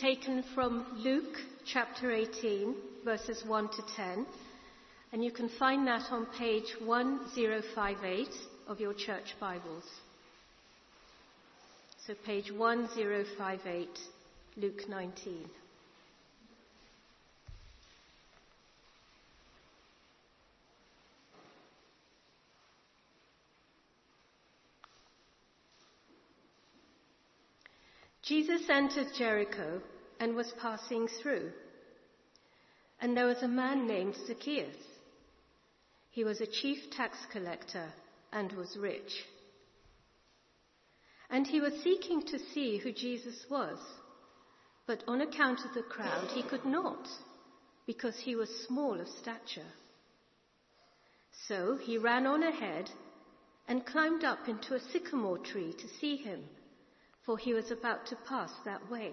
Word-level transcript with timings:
taken 0.00 0.44
from 0.54 0.86
Luke 0.98 1.36
chapter 1.66 2.12
18, 2.12 2.74
verses 3.04 3.42
1 3.44 3.68
to 3.68 3.82
10, 3.96 4.26
and 5.12 5.24
you 5.24 5.32
can 5.32 5.48
find 5.58 5.86
that 5.88 6.02
on 6.12 6.26
page 6.38 6.66
1058 6.84 8.28
of 8.68 8.78
your 8.80 8.94
church 8.94 9.34
Bibles. 9.40 9.84
So, 12.06 12.14
page 12.24 12.52
1058, 12.52 13.88
Luke 14.56 14.88
19. 14.88 15.44
Jesus 28.28 28.68
entered 28.68 29.06
Jericho 29.16 29.80
and 30.20 30.36
was 30.36 30.52
passing 30.60 31.08
through. 31.08 31.50
And 33.00 33.16
there 33.16 33.24
was 33.24 33.42
a 33.42 33.48
man 33.48 33.86
named 33.86 34.16
Zacchaeus. 34.26 34.76
He 36.10 36.24
was 36.24 36.42
a 36.42 36.46
chief 36.46 36.90
tax 36.90 37.16
collector 37.32 37.88
and 38.30 38.52
was 38.52 38.76
rich. 38.78 39.24
And 41.30 41.46
he 41.46 41.62
was 41.62 41.72
seeking 41.82 42.20
to 42.26 42.38
see 42.52 42.76
who 42.76 42.92
Jesus 42.92 43.46
was, 43.50 43.78
but 44.86 45.04
on 45.08 45.22
account 45.22 45.60
of 45.64 45.72
the 45.72 45.82
crowd 45.88 46.28
he 46.34 46.42
could 46.42 46.66
not, 46.66 47.08
because 47.86 48.18
he 48.18 48.36
was 48.36 48.66
small 48.66 49.00
of 49.00 49.08
stature. 49.08 49.72
So 51.46 51.78
he 51.80 51.96
ran 51.96 52.26
on 52.26 52.42
ahead 52.42 52.90
and 53.68 53.86
climbed 53.86 54.24
up 54.24 54.48
into 54.48 54.74
a 54.74 54.80
sycamore 54.92 55.38
tree 55.38 55.72
to 55.72 55.88
see 55.98 56.16
him 56.16 56.44
for 57.28 57.36
he 57.36 57.52
was 57.52 57.70
about 57.70 58.06
to 58.06 58.16
pass 58.26 58.50
that 58.64 58.90
way. 58.90 59.12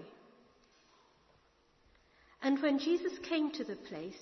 And 2.41 2.61
when 2.61 2.79
Jesus 2.79 3.11
came 3.27 3.51
to 3.51 3.65
the 3.65 3.75
place, 3.75 4.13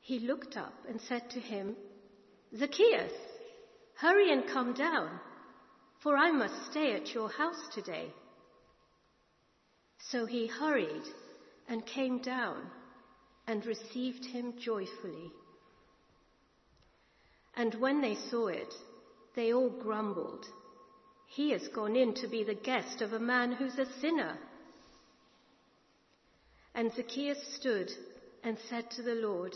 he 0.00 0.20
looked 0.20 0.56
up 0.56 0.72
and 0.88 1.00
said 1.00 1.28
to 1.30 1.40
him, 1.40 1.74
Zacchaeus, 2.56 3.10
hurry 3.96 4.32
and 4.32 4.46
come 4.46 4.74
down, 4.74 5.10
for 6.04 6.16
I 6.16 6.30
must 6.30 6.70
stay 6.70 6.94
at 6.94 7.12
your 7.14 7.28
house 7.28 7.66
today. 7.74 8.12
So 10.12 10.24
he 10.24 10.46
hurried 10.46 11.08
and 11.68 11.84
came 11.84 12.22
down 12.22 12.62
and 13.48 13.66
received 13.66 14.24
him 14.24 14.54
joyfully. 14.56 15.32
And 17.56 17.74
when 17.74 18.02
they 18.02 18.14
saw 18.30 18.46
it, 18.46 18.72
they 19.34 19.52
all 19.52 19.70
grumbled. 19.70 20.46
He 21.26 21.50
has 21.50 21.68
gone 21.68 21.96
in 21.96 22.14
to 22.14 22.28
be 22.28 22.44
the 22.44 22.54
guest 22.54 23.02
of 23.02 23.12
a 23.12 23.18
man 23.18 23.52
who's 23.52 23.78
a 23.78 23.86
sinner. 24.00 24.38
And 26.74 26.92
Zacchaeus 26.94 27.38
stood 27.56 27.90
and 28.42 28.58
said 28.68 28.90
to 28.92 29.02
the 29.02 29.14
Lord, 29.14 29.54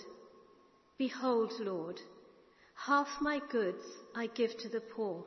Behold, 0.98 1.52
Lord, 1.60 2.00
half 2.74 3.08
my 3.20 3.40
goods 3.50 3.84
I 4.14 4.26
give 4.26 4.56
to 4.58 4.68
the 4.68 4.80
poor. 4.80 5.24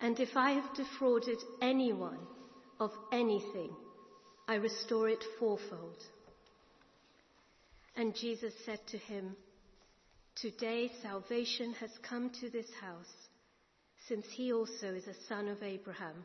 And 0.00 0.18
if 0.18 0.36
I 0.36 0.52
have 0.52 0.74
defrauded 0.74 1.38
anyone 1.60 2.18
of 2.80 2.90
anything, 3.12 3.70
I 4.48 4.56
restore 4.56 5.08
it 5.08 5.22
fourfold. 5.38 6.02
And 7.96 8.14
Jesus 8.16 8.54
said 8.64 8.80
to 8.88 8.98
him, 8.98 9.36
Today 10.34 10.90
salvation 11.02 11.74
has 11.74 11.90
come 12.02 12.30
to 12.40 12.50
this 12.50 12.72
house 12.80 13.28
since 14.08 14.26
he 14.30 14.52
also 14.52 14.88
is 14.88 15.06
a 15.06 15.26
son 15.28 15.48
of 15.48 15.62
Abraham. 15.62 16.24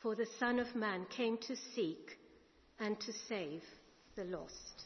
For 0.00 0.14
the 0.14 0.26
Son 0.38 0.58
of 0.58 0.74
Man 0.76 1.06
came 1.10 1.38
to 1.38 1.56
seek 1.74 2.18
and 2.78 2.98
to 3.00 3.12
save 3.28 3.62
the 4.14 4.24
lost. 4.24 4.84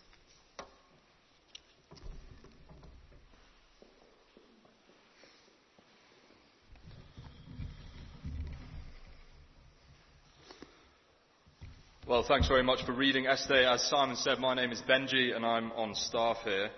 Well, 12.13 12.25
thanks 12.25 12.49
very 12.49 12.63
much 12.63 12.85
for 12.85 12.93
reading 12.93 13.27
Esther. 13.27 13.55
As 13.55 13.83
Simon 13.83 14.17
said, 14.17 14.39
my 14.39 14.55
name 14.55 14.71
is 14.71 14.83
Benji 14.83 15.35
and 15.35 15.47
I'm 15.47 15.73
on 15.73 15.95
staff 15.95 16.39
here. 16.45 16.71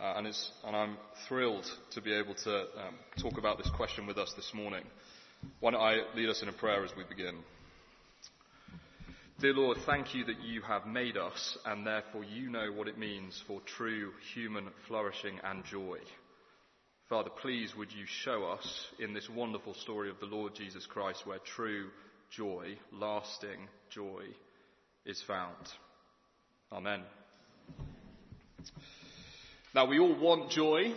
Uh, 0.00 0.14
and, 0.16 0.26
and, 0.64 0.76
I'm 0.76 0.96
thrilled 1.28 1.66
to 1.90 2.00
be 2.00 2.14
able 2.14 2.34
to 2.34 2.60
um, 2.60 2.94
talk 3.20 3.36
about 3.36 3.58
this 3.58 3.68
question 3.76 4.06
with 4.06 4.16
us 4.16 4.32
this 4.34 4.50
morning. 4.54 4.84
Why 5.60 5.72
don't 5.72 5.80
I 5.80 5.98
lead 6.14 6.30
us 6.30 6.40
in 6.40 6.48
a 6.48 6.54
prayer 6.54 6.82
as 6.84 6.90
we 6.96 7.04
begin? 7.04 7.36
Dear 9.40 9.52
Lord, 9.52 9.76
thank 9.84 10.14
you 10.14 10.24
that 10.24 10.40
you 10.40 10.62
have 10.62 10.86
made 10.86 11.18
us, 11.18 11.58
and 11.66 11.86
therefore 11.86 12.24
you 12.24 12.48
know 12.48 12.72
what 12.74 12.88
it 12.88 12.98
means 12.98 13.42
for 13.46 13.60
true 13.76 14.12
human 14.32 14.68
flourishing 14.88 15.38
and 15.44 15.64
joy. 15.66 15.98
Father, 17.10 17.30
please 17.42 17.74
would 17.76 17.92
you 17.92 18.06
show 18.06 18.44
us 18.44 18.86
in 19.00 19.12
this 19.12 19.28
wonderful 19.28 19.74
story 19.74 20.08
of 20.08 20.18
the 20.18 20.26
Lord 20.26 20.54
Jesus 20.54 20.86
Christ 20.86 21.26
where 21.26 21.40
true 21.56 21.88
joy, 22.30 22.78
lasting 22.90 23.68
joy, 23.90 24.22
is 25.04 25.22
found. 25.26 25.68
Amen. 26.72 27.02
Now, 29.72 29.86
we 29.86 30.00
all 30.00 30.18
want 30.18 30.50
joy. 30.50 30.92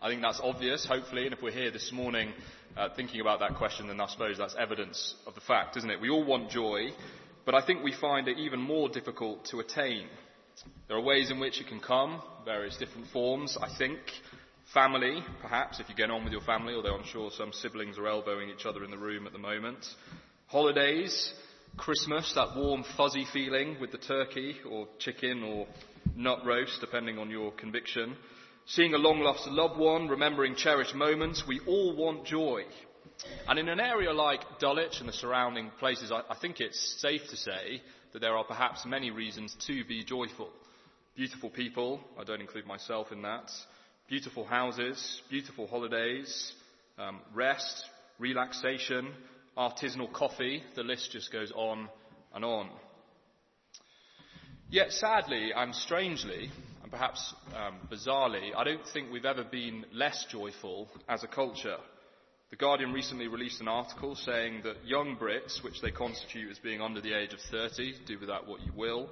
I 0.00 0.08
think 0.08 0.22
that's 0.22 0.40
obvious, 0.40 0.86
hopefully, 0.86 1.24
and 1.24 1.34
if 1.34 1.42
we're 1.42 1.50
here 1.50 1.72
this 1.72 1.90
morning 1.92 2.32
uh, 2.76 2.88
thinking 2.94 3.20
about 3.20 3.40
that 3.40 3.56
question, 3.56 3.88
then 3.88 4.00
I 4.00 4.06
suppose 4.06 4.38
that's 4.38 4.54
evidence 4.56 5.16
of 5.26 5.34
the 5.34 5.40
fact, 5.40 5.76
isn't 5.76 5.90
it? 5.90 6.00
We 6.00 6.08
all 6.08 6.24
want 6.24 6.48
joy, 6.48 6.90
but 7.44 7.56
I 7.56 7.66
think 7.66 7.82
we 7.82 7.92
find 7.92 8.28
it 8.28 8.38
even 8.38 8.60
more 8.60 8.88
difficult 8.88 9.46
to 9.46 9.58
attain. 9.58 10.06
There 10.86 10.96
are 10.96 11.02
ways 11.02 11.32
in 11.32 11.40
which 11.40 11.60
it 11.60 11.66
can 11.66 11.80
come, 11.80 12.22
various 12.44 12.76
different 12.76 13.08
forms, 13.08 13.58
I 13.60 13.76
think. 13.76 13.98
Family, 14.72 15.24
perhaps, 15.42 15.80
if 15.80 15.88
you 15.88 15.96
get 15.96 16.08
on 16.08 16.22
with 16.22 16.32
your 16.32 16.42
family, 16.42 16.74
although 16.74 16.94
I'm 16.94 17.06
sure 17.06 17.32
some 17.36 17.52
siblings 17.52 17.98
are 17.98 18.06
elbowing 18.06 18.50
each 18.50 18.66
other 18.66 18.84
in 18.84 18.92
the 18.92 18.98
room 18.98 19.26
at 19.26 19.32
the 19.32 19.40
moment. 19.40 19.84
Holidays, 20.46 21.32
Christmas, 21.76 22.32
that 22.36 22.54
warm, 22.54 22.84
fuzzy 22.96 23.26
feeling 23.32 23.78
with 23.80 23.90
the 23.90 23.98
turkey 23.98 24.58
or 24.70 24.86
chicken 25.00 25.42
or 25.42 25.66
nut 26.14 26.44
roast, 26.44 26.80
depending 26.80 27.18
on 27.18 27.30
your 27.30 27.50
conviction. 27.52 28.16
Seeing 28.66 28.94
a 28.94 28.98
long 28.98 29.20
lost 29.20 29.46
loved 29.48 29.78
one, 29.78 30.08
remembering 30.08 30.56
cherished 30.56 30.94
moments, 30.94 31.44
we 31.46 31.60
all 31.66 31.96
want 31.96 32.26
joy. 32.26 32.62
And 33.48 33.58
in 33.58 33.68
an 33.68 33.80
area 33.80 34.12
like 34.12 34.58
Dulwich 34.58 35.00
and 35.00 35.08
the 35.08 35.12
surrounding 35.12 35.70
places, 35.78 36.12
I, 36.12 36.22
I 36.28 36.36
think 36.40 36.60
it's 36.60 37.00
safe 37.00 37.22
to 37.30 37.36
say 37.36 37.80
that 38.12 38.20
there 38.20 38.36
are 38.36 38.44
perhaps 38.44 38.84
many 38.84 39.10
reasons 39.10 39.56
to 39.66 39.84
be 39.84 40.04
joyful. 40.04 40.50
Beautiful 41.14 41.50
people, 41.50 42.00
I 42.18 42.24
don't 42.24 42.40
include 42.40 42.66
myself 42.66 43.12
in 43.12 43.22
that. 43.22 43.50
Beautiful 44.08 44.44
houses, 44.44 45.22
beautiful 45.30 45.66
holidays, 45.66 46.52
um, 46.98 47.20
rest, 47.34 47.84
relaxation, 48.18 49.12
artisanal 49.56 50.12
coffee, 50.12 50.62
the 50.74 50.82
list 50.82 51.12
just 51.12 51.32
goes 51.32 51.52
on 51.54 51.88
and 52.34 52.44
on. 52.44 52.68
Yet 54.68 54.92
sadly 54.92 55.52
and 55.54 55.72
strangely, 55.72 56.50
and 56.82 56.90
perhaps 56.90 57.34
um, 57.54 57.76
bizarrely, 57.88 58.50
I 58.56 58.64
don't 58.64 58.84
think 58.92 59.12
we've 59.12 59.24
ever 59.24 59.44
been 59.44 59.84
less 59.92 60.26
joyful 60.28 60.88
as 61.08 61.22
a 61.22 61.28
culture. 61.28 61.76
The 62.50 62.56
Guardian 62.56 62.92
recently 62.92 63.28
released 63.28 63.60
an 63.60 63.68
article 63.68 64.16
saying 64.16 64.62
that 64.64 64.84
young 64.84 65.16
Brits, 65.16 65.62
which 65.62 65.80
they 65.80 65.92
constitute 65.92 66.50
as 66.50 66.58
being 66.58 66.80
under 66.80 67.00
the 67.00 67.12
age 67.12 67.32
of 67.32 67.38
30, 67.50 67.94
do 68.06 68.18
with 68.18 68.28
that 68.28 68.48
what 68.48 68.60
you 68.60 68.72
will, 68.74 69.08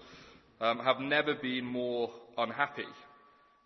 um, 0.61 0.81
have 0.81 0.99
never 0.99 1.35
been 1.35 1.65
more 1.65 2.11
unhappy. 2.37 2.87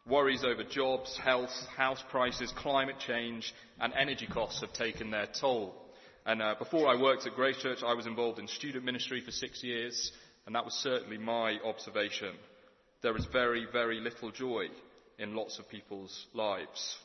Worries 0.06 0.44
over 0.44 0.64
jobs, 0.64 1.18
health, 1.22 1.52
house 1.74 2.02
prices, 2.10 2.52
climate 2.54 2.96
change, 2.98 3.54
and 3.80 3.94
energy 3.94 4.26
costs 4.26 4.60
have 4.60 4.74
taken 4.74 5.10
their 5.10 5.28
toll. 5.40 5.74
And 6.26 6.42
uh, 6.42 6.56
before 6.58 6.88
I 6.88 7.00
worked 7.00 7.26
at 7.26 7.34
Grace 7.34 7.56
Church, 7.56 7.82
I 7.82 7.94
was 7.94 8.06
involved 8.06 8.38
in 8.38 8.48
student 8.48 8.84
ministry 8.84 9.22
for 9.24 9.30
six 9.30 9.62
years, 9.62 10.12
and 10.48 10.54
that 10.54 10.64
was 10.64 10.72
certainly 10.72 11.18
my 11.18 11.58
observation. 11.62 12.32
There 13.02 13.14
is 13.18 13.26
very, 13.30 13.66
very 13.70 14.00
little 14.00 14.30
joy 14.30 14.68
in 15.18 15.36
lots 15.36 15.58
of 15.58 15.68
people's 15.68 16.24
lives. 16.32 16.96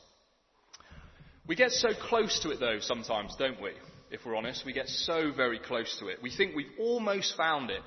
We 1.46 1.54
get 1.54 1.70
so 1.70 1.90
close 2.08 2.40
to 2.40 2.52
it 2.52 2.58
though 2.58 2.78
sometimes, 2.80 3.36
don't 3.38 3.60
we? 3.60 3.72
If 4.10 4.24
we're 4.24 4.34
honest, 4.34 4.64
we 4.64 4.72
get 4.72 4.88
so 4.88 5.30
very 5.30 5.58
close 5.58 5.94
to 5.98 6.08
it. 6.08 6.22
We 6.22 6.30
think 6.30 6.56
we've 6.56 6.72
almost 6.80 7.36
found 7.36 7.68
it. 7.68 7.82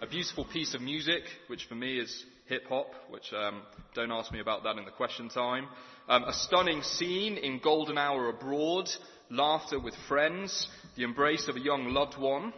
A 0.00 0.06
beautiful 0.06 0.46
piece 0.46 0.72
of 0.72 0.80
music, 0.80 1.24
which 1.48 1.66
for 1.66 1.74
me 1.74 1.98
is 1.98 2.24
hip 2.46 2.62
hop, 2.70 2.88
which 3.10 3.34
um, 3.34 3.60
don't 3.94 4.12
ask 4.12 4.32
me 4.32 4.40
about 4.40 4.62
that 4.62 4.78
in 4.78 4.86
the 4.86 4.92
question 4.92 5.28
time. 5.28 5.66
Um, 6.08 6.24
a 6.24 6.32
stunning 6.32 6.82
scene 6.82 7.36
in 7.36 7.60
Golden 7.62 7.98
Hour 7.98 8.30
Abroad, 8.30 8.88
laughter 9.30 9.78
with 9.78 9.94
friends, 10.08 10.68
the 10.96 11.02
embrace 11.02 11.48
of 11.48 11.56
a 11.56 11.60
young 11.60 11.90
loved 11.90 12.16
one. 12.16 12.54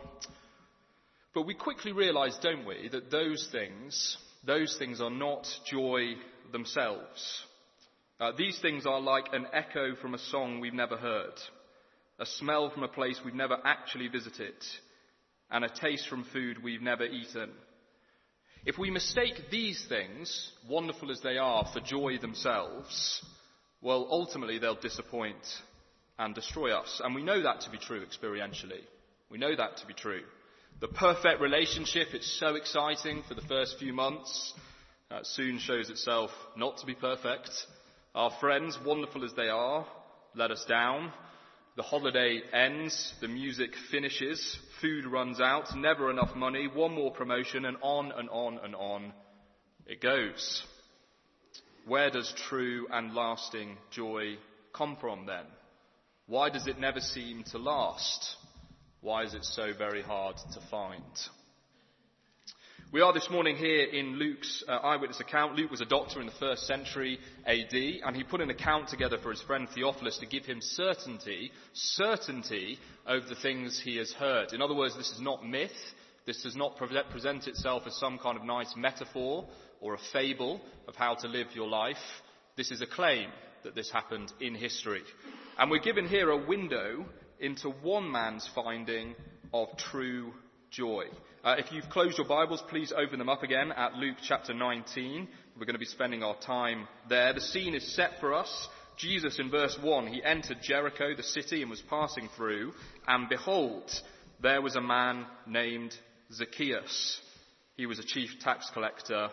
But 1.34 1.46
we 1.46 1.54
quickly 1.54 1.92
realize, 1.92 2.38
don't 2.40 2.64
we, 2.64 2.88
that 2.92 3.10
those 3.10 3.48
things, 3.50 4.16
those 4.46 4.76
things 4.78 5.00
are 5.00 5.10
not 5.10 5.46
joy 5.66 6.14
themselves. 6.52 7.42
Uh, 8.20 8.31
these 8.38 8.58
things 8.60 8.86
are 8.86 9.00
like 9.00 9.26
an 9.32 9.46
echo 9.52 9.96
from 9.96 10.14
a 10.14 10.19
song 10.19 10.60
we've 10.60 10.72
never 10.72 10.96
heard, 10.96 11.34
a 12.20 12.26
smell 12.26 12.70
from 12.70 12.84
a 12.84 12.88
place 12.88 13.20
we've 13.25 13.34
never 13.34 13.58
actually 13.64 14.06
visited, 14.06 14.54
and 15.50 15.64
a 15.64 15.69
taste 15.69 16.08
from 16.08 16.25
food 16.32 16.62
we've 16.62 16.82
never 16.82 17.04
eaten. 17.04 17.50
If 18.64 18.78
we 18.78 18.90
mistake 18.90 19.50
these 19.50 19.84
things, 19.88 20.52
wonderful 20.69 21.10
as 21.10 21.20
they 21.20 21.37
are, 21.37 21.69
for 21.72 21.80
joy 21.80 22.19
themselves, 22.19 23.22
well, 23.82 24.06
ultimately 24.08 24.58
they'll 24.58 24.76
disappoint 24.76 25.44
and 26.19 26.34
destroy 26.34 26.72
us. 26.72 27.00
And 27.04 27.14
we 27.14 27.25
know 27.25 27.42
that 27.42 27.62
to 27.62 27.70
be 27.70 27.78
true 27.78 28.06
experientially. 28.06 28.80
We 29.28 29.38
know 29.38 29.54
that 29.54 29.78
to 29.78 29.87
be 29.87 29.94
true. 29.94 30.22
The 30.81 30.88
perfect 30.88 31.41
relationship, 31.41 32.09
it's 32.15 32.38
so 32.41 32.56
exciting 32.56 33.23
for 33.29 33.35
the 33.35 33.43
first 33.43 33.79
few 33.79 33.93
months, 33.93 34.53
uh, 35.11 35.21
soon 35.23 35.59
shows 35.59 35.88
itself 35.88 36.31
not 36.56 36.79
to 36.79 36.87
be 36.87 36.94
perfect. 36.94 37.50
Our 38.15 38.32
friends, 38.41 38.76
wonderful 38.85 39.25
as 39.25 39.32
they 39.35 39.49
are, 39.49 39.87
let 40.35 40.50
us 40.50 40.65
down. 40.69 41.12
The 41.76 41.82
holiday 41.82 42.41
ends, 42.53 43.15
the 43.21 43.29
music 43.29 43.71
finishes, 43.91 44.59
food 44.81 45.06
runs 45.06 45.41
out, 45.41 45.76
never 45.76 46.11
enough 46.11 46.35
money, 46.35 46.67
one 46.67 46.94
more 46.94 47.12
promotion, 47.12 47.65
and 47.65 47.76
on 47.81 48.12
and 48.12 48.29
on 48.31 48.59
and 48.62 48.75
on 48.75 49.12
it 49.87 50.00
goes. 50.00 50.62
Where 51.87 52.11
does 52.11 52.32
true 52.49 52.88
and 52.91 53.15
lasting 53.15 53.76
joy 53.91 54.38
come 54.73 54.97
from 55.00 55.26
then? 55.26 55.44
Why 56.26 56.50
does 56.50 56.67
it 56.67 56.79
never 56.81 57.00
seem 57.00 57.44
to 57.53 57.59
last? 57.59 58.37
Why 59.04 59.24
is 59.24 59.34
it 59.34 59.44
so 59.44 59.74
very 59.76 60.00
hard 60.00 60.36
to 60.54 60.60
find? 60.70 61.02
We 62.90 63.02
are 63.02 63.12
this 63.12 63.28
morning 63.28 63.54
here 63.54 63.84
in 63.84 64.18
Luke's 64.18 64.64
uh, 64.66 64.76
eyewitness 64.76 65.20
account. 65.20 65.56
Luke 65.56 65.70
was 65.70 65.82
a 65.82 65.84
doctor 65.84 66.20
in 66.20 66.26
the 66.26 66.32
first 66.40 66.66
century 66.66 67.18
AD, 67.44 67.74
and 67.74 68.16
he 68.16 68.24
put 68.24 68.40
an 68.40 68.48
account 68.48 68.88
together 68.88 69.18
for 69.22 69.30
his 69.30 69.42
friend 69.42 69.68
Theophilus 69.68 70.16
to 70.20 70.26
give 70.26 70.46
him 70.46 70.62
certainty, 70.62 71.52
certainty 71.74 72.78
over 73.06 73.28
the 73.28 73.34
things 73.34 73.78
he 73.78 73.98
has 73.98 74.10
heard. 74.12 74.54
In 74.54 74.62
other 74.62 74.74
words, 74.74 74.96
this 74.96 75.10
is 75.10 75.20
not 75.20 75.46
myth. 75.46 75.70
This 76.24 76.42
does 76.42 76.56
not 76.56 76.78
present 76.78 77.46
itself 77.46 77.82
as 77.86 77.94
some 77.96 78.18
kind 78.18 78.38
of 78.38 78.44
nice 78.44 78.72
metaphor 78.74 79.46
or 79.82 79.92
a 79.92 80.00
fable 80.14 80.62
of 80.88 80.96
how 80.96 81.14
to 81.16 81.28
live 81.28 81.48
your 81.52 81.68
life. 81.68 81.98
This 82.56 82.70
is 82.70 82.80
a 82.80 82.86
claim 82.86 83.28
that 83.64 83.74
this 83.74 83.90
happened 83.90 84.32
in 84.40 84.54
history. 84.54 85.02
And 85.58 85.70
we're 85.70 85.80
given 85.80 86.08
here 86.08 86.30
a 86.30 86.46
window 86.46 87.04
into 87.44 87.69
one 87.69 88.11
man's 88.11 88.49
finding 88.55 89.14
of 89.52 89.69
true 89.76 90.32
joy. 90.70 91.05
Uh, 91.44 91.56
if 91.58 91.70
you've 91.70 91.88
closed 91.91 92.17
your 92.17 92.26
Bibles, 92.26 92.62
please 92.70 92.91
open 92.96 93.19
them 93.19 93.29
up 93.29 93.43
again 93.43 93.70
at 93.70 93.94
Luke 93.94 94.17
chapter 94.26 94.55
19. 94.55 95.29
We're 95.55 95.67
going 95.67 95.75
to 95.75 95.79
be 95.79 95.85
spending 95.85 96.23
our 96.23 96.37
time 96.38 96.88
there. 97.08 97.35
The 97.35 97.43
scene 97.43 97.75
is 97.75 97.94
set 97.94 98.12
for 98.19 98.32
us. 98.32 98.69
Jesus 98.96 99.38
in 99.38 99.50
verse 99.50 99.79
1, 99.81 100.06
he 100.06 100.23
entered 100.23 100.58
Jericho, 100.62 101.14
the 101.14 101.23
city, 101.23 101.61
and 101.61 101.70
was 101.70 101.82
passing 101.91 102.31
through, 102.37 102.73
and 103.06 103.29
behold, 103.29 103.90
there 104.40 104.62
was 104.62 104.76
a 104.76 104.81
man 104.81 105.26
named 105.47 105.94
Zacchaeus. 106.32 107.20
He 107.76 107.87
was 107.87 107.99
a 107.99 108.05
chief 108.05 108.31
tax 108.40 108.70
collector 108.73 109.29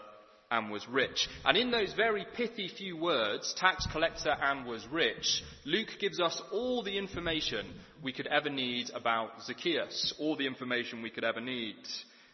and 0.52 0.70
was 0.70 0.88
rich. 0.88 1.30
And 1.46 1.58
in 1.58 1.72
those 1.72 1.94
very 1.94 2.28
pithy 2.36 2.68
few 2.68 2.98
words, 2.98 3.54
tax 3.58 3.88
collector 3.92 4.30
and 4.30 4.66
was 4.66 4.86
rich, 4.92 5.42
Luke 5.66 5.88
gives 6.00 6.20
us 6.20 6.40
all 6.52 6.84
the 6.84 6.98
information 6.98 7.66
we 8.04 8.12
could 8.12 8.28
ever 8.28 8.50
need 8.50 8.92
about 8.94 9.42
Zacchaeus, 9.44 10.14
all 10.20 10.36
the 10.36 10.46
information 10.46 11.02
we 11.02 11.10
could 11.10 11.24
ever 11.24 11.40
need. 11.40 11.78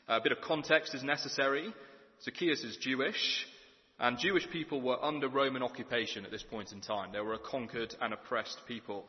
A 0.08 0.20
bit 0.20 0.32
of 0.32 0.42
context 0.42 0.96
is 0.96 1.04
necessary. 1.04 1.72
Zacchaeus 2.24 2.64
is 2.64 2.78
Jewish, 2.78 3.46
and 4.00 4.18
Jewish 4.18 4.50
people 4.50 4.82
were 4.82 5.04
under 5.04 5.30
Roman 5.30 5.62
occupation 5.62 6.26
at 6.26 6.32
this 6.32 6.44
point 6.44 6.72
in 6.72 6.82
time. 6.82 7.12
They 7.14 7.20
were 7.20 7.36
a 7.36 7.40
conquered 7.40 7.94
and 8.02 8.14
oppressed 8.14 8.60
people. 8.68 9.06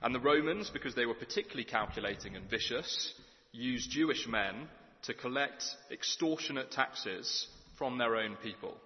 And 0.00 0.14
the 0.14 0.20
Romans, 0.20 0.70
because 0.70 0.94
they 0.94 1.06
were 1.06 1.14
particularly 1.14 1.64
calculating 1.64 2.36
and 2.36 2.48
vicious, 2.48 3.14
used 3.50 3.90
Jewish 3.90 4.28
men 4.28 4.68
to 5.02 5.14
collect 5.14 5.64
extortionate 5.90 6.70
taxes 6.70 7.48
from 7.78 7.96
their 7.96 8.16
own 8.16 8.36
people. 8.42 8.76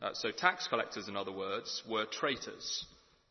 Uh, 0.00 0.10
so 0.12 0.30
tax 0.30 0.68
collectors, 0.68 1.08
in 1.08 1.16
other 1.16 1.32
words, 1.32 1.82
were 1.88 2.04
traitors, 2.04 2.84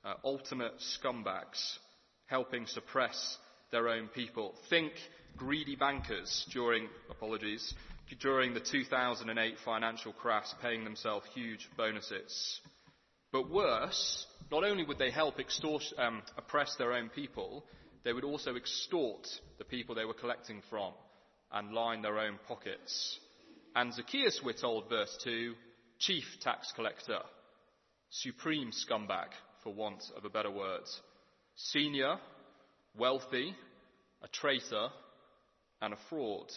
uh, 0.04 0.16
ultimate 0.24 0.74
scumbags, 0.80 1.78
helping 2.26 2.66
suppress 2.66 3.38
their 3.72 3.88
own 3.88 4.08
people. 4.10 4.54
Think 4.70 4.92
greedy 5.38 5.76
bankers 5.76 6.46
during, 6.52 6.88
apologies, 7.10 7.74
during 8.20 8.54
the 8.54 8.60
2008 8.60 9.56
financial 9.64 10.14
crash, 10.14 10.48
paying 10.62 10.84
themselves 10.84 11.26
huge 11.34 11.70
bonuses. 11.78 12.60
But 13.32 13.50
worse, 13.50 14.26
not 14.52 14.64
only 14.64 14.84
would 14.84 14.98
they 14.98 15.12
help 15.12 15.40
extort, 15.40 15.84
um, 15.98 16.22
oppress 16.38 16.76
their 16.78 16.94
own 16.94 17.10
people, 17.10 17.66
they 18.04 18.14
would 18.14 18.24
also 18.24 18.56
extort 18.56 19.28
the 19.58 19.66
people 19.66 19.96
they 19.96 20.06
were 20.06 20.14
collecting 20.14 20.62
from 20.70 20.94
and 21.52 21.74
line 21.74 22.02
their 22.02 22.20
own 22.20 22.40
pockets. 22.48 23.20
And 23.77 23.94
Zacchaeus, 23.94 24.41
we're 24.44 24.53
told, 24.53 24.89
verse 24.89 25.15
2, 25.24 25.53
chief 26.00 26.24
tax 26.41 26.74
collector, 26.75 27.19
supreme 28.09 28.71
scumbag, 28.71 29.27
for 29.63 29.71
want 29.71 30.03
of 30.18 30.25
a 30.25 30.31
better 30.31 30.50
word, 30.50 30.81
senior, 31.56 32.15
wealthy, 32.97 33.53
a 34.24 34.27
traitor, 34.29 34.88
and 35.79 35.94
a 35.94 35.97
fraud. 36.09 36.47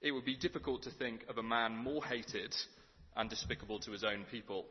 It 0.00 0.12
would 0.12 0.24
be 0.24 0.36
difficult 0.36 0.84
to 0.84 0.92
think 0.92 1.24
of 1.28 1.38
a 1.38 1.42
man 1.42 1.76
more 1.76 2.04
hated 2.04 2.54
and 3.16 3.28
despicable 3.28 3.80
to 3.80 3.90
his 3.90 4.04
own 4.04 4.24
people. 4.30 4.66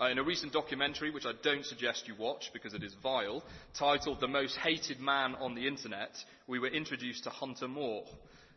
Uh, 0.00 0.08
in 0.08 0.18
a 0.18 0.24
recent 0.24 0.52
documentary, 0.52 1.12
which 1.12 1.26
I 1.26 1.32
don't 1.44 1.64
suggest 1.64 2.08
you 2.08 2.16
watch 2.18 2.50
because 2.52 2.74
it 2.74 2.82
is 2.82 2.96
vile, 3.04 3.44
titled 3.78 4.18
The 4.18 4.26
Most 4.26 4.56
Hated 4.56 4.98
Man 4.98 5.36
on 5.36 5.54
the 5.54 5.68
Internet, 5.68 6.10
we 6.48 6.58
were 6.58 6.66
introduced 6.66 7.22
to 7.22 7.30
Hunter 7.30 7.68
Moore, 7.68 8.02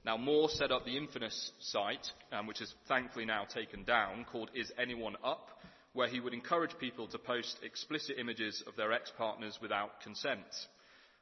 now, 0.03 0.18
Moore 0.18 0.50
set 0.50 0.71
up 0.71 0.83
the 0.83 0.98
infamous 0.98 1.51
site, 1.59 2.12
um, 2.31 2.48
which 2.48 2.59
is 2.59 2.74
thankfully 2.88 3.25
now 3.25 3.45
taken 3.45 3.83
down, 3.83 4.25
called 4.31 4.50
Is 4.56 4.71
Anyone 4.80 5.15
Up, 5.24 5.50
where 5.94 6.07
he 6.07 6.19
would 6.19 6.33
encourage 6.33 6.75
people 6.80 7.07
to 7.09 7.19
post 7.19 7.59
explicit 7.62 8.18
images 8.18 8.63
of 8.65 8.75
their 8.75 8.92
ex 8.94 9.12
partners 9.15 9.59
without 9.62 10.01
consent. 10.01 10.39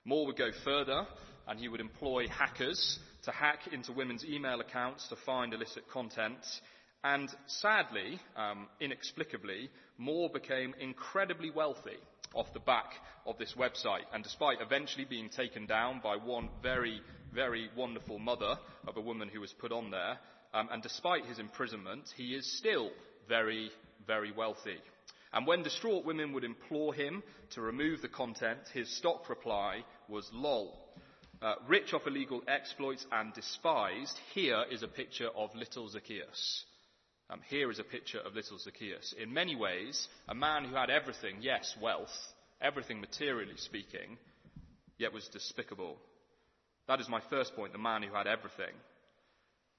Moore 0.06 0.28
would 0.28 0.38
go 0.38 0.52
further, 0.64 1.06
and 1.48 1.60
he 1.60 1.68
would 1.68 1.82
employ 1.82 2.28
hackers 2.30 3.00
to 3.24 3.32
hack 3.32 3.68
into 3.74 3.92
women's 3.92 4.24
email 4.24 4.62
accounts 4.62 5.10
to 5.10 5.18
find 5.26 5.54
illicit 5.54 5.90
content. 5.92 6.40
And 7.04 7.30
sadly, 7.48 8.20
um, 8.38 8.68
inexplicably, 8.80 9.70
Moore 9.98 10.30
became 10.30 10.74
incredibly 10.80 11.52
wealthy 11.52 11.98
off 12.34 12.54
the 12.54 12.60
back 12.60 12.94
of 13.26 13.38
this 13.38 13.56
website. 13.58 14.04
And 14.14 14.24
despite 14.24 14.62
eventually 14.62 15.06
being 15.06 15.30
taken 15.30 15.66
down 15.66 16.00
by 16.04 16.16
one 16.16 16.50
very, 16.62 17.02
very 17.34 17.70
wonderful 17.76 18.20
mother 18.20 18.58
of 18.88 18.98
a 18.98 19.02
woman 19.02 19.30
who 19.30 19.42
was 19.42 19.54
put 19.54 19.72
on 19.72 19.92
there, 19.92 20.18
um, 20.54 20.70
and 20.72 20.82
despite 20.82 21.26
his 21.26 21.40
imprisonment, 21.40 22.04
he 22.16 22.36
is 22.36 22.58
still 22.58 22.90
very, 23.28 23.70
very 24.08 24.32
wealthy. 24.32 24.78
And 25.32 25.46
when 25.46 25.62
distraught 25.62 26.06
women 26.06 26.34
would 26.34 26.44
implore 26.44 26.94
him 26.94 27.22
to 27.52 27.62
remove 27.62 28.02
the 28.02 28.08
content, 28.08 28.60
his 28.74 28.90
stock 28.98 29.30
reply 29.30 29.84
was 30.08 30.30
lol. 30.34 30.80
Uh, 31.42 31.54
rich 31.68 31.94
off 31.94 32.08
illegal 32.08 32.42
exploits 32.48 33.06
and 33.12 33.34
despised, 33.34 34.20
here 34.34 34.66
is 34.72 34.84
a 34.84 34.88
picture 34.88 35.30
of 35.36 35.56
little 35.56 35.88
Zacchaeus. 35.88 36.66
Um, 37.30 37.42
here 37.48 37.70
is 37.70 37.78
a 37.78 37.84
picture 37.84 38.20
of 38.20 38.34
little 38.34 38.58
Zacchaeus. 38.58 39.14
In 39.22 39.32
many 39.32 39.56
ways, 39.56 40.08
a 40.28 40.36
man 40.36 40.66
who 40.66 40.76
had 40.76 40.90
everything, 40.90 41.38
yes, 41.42 41.76
wealth, 41.80 42.10
everything 42.60 43.00
materially 43.00 43.56
speaking, 43.58 44.18
yet 44.98 45.14
was 45.14 45.30
despicable. 45.32 45.98
That 46.90 47.00
is 47.00 47.08
my 47.08 47.22
first 47.30 47.56
point, 47.56 47.72
the 47.72 47.78
man 47.78 48.02
who 48.02 48.12
had 48.16 48.26
everything. 48.26 48.74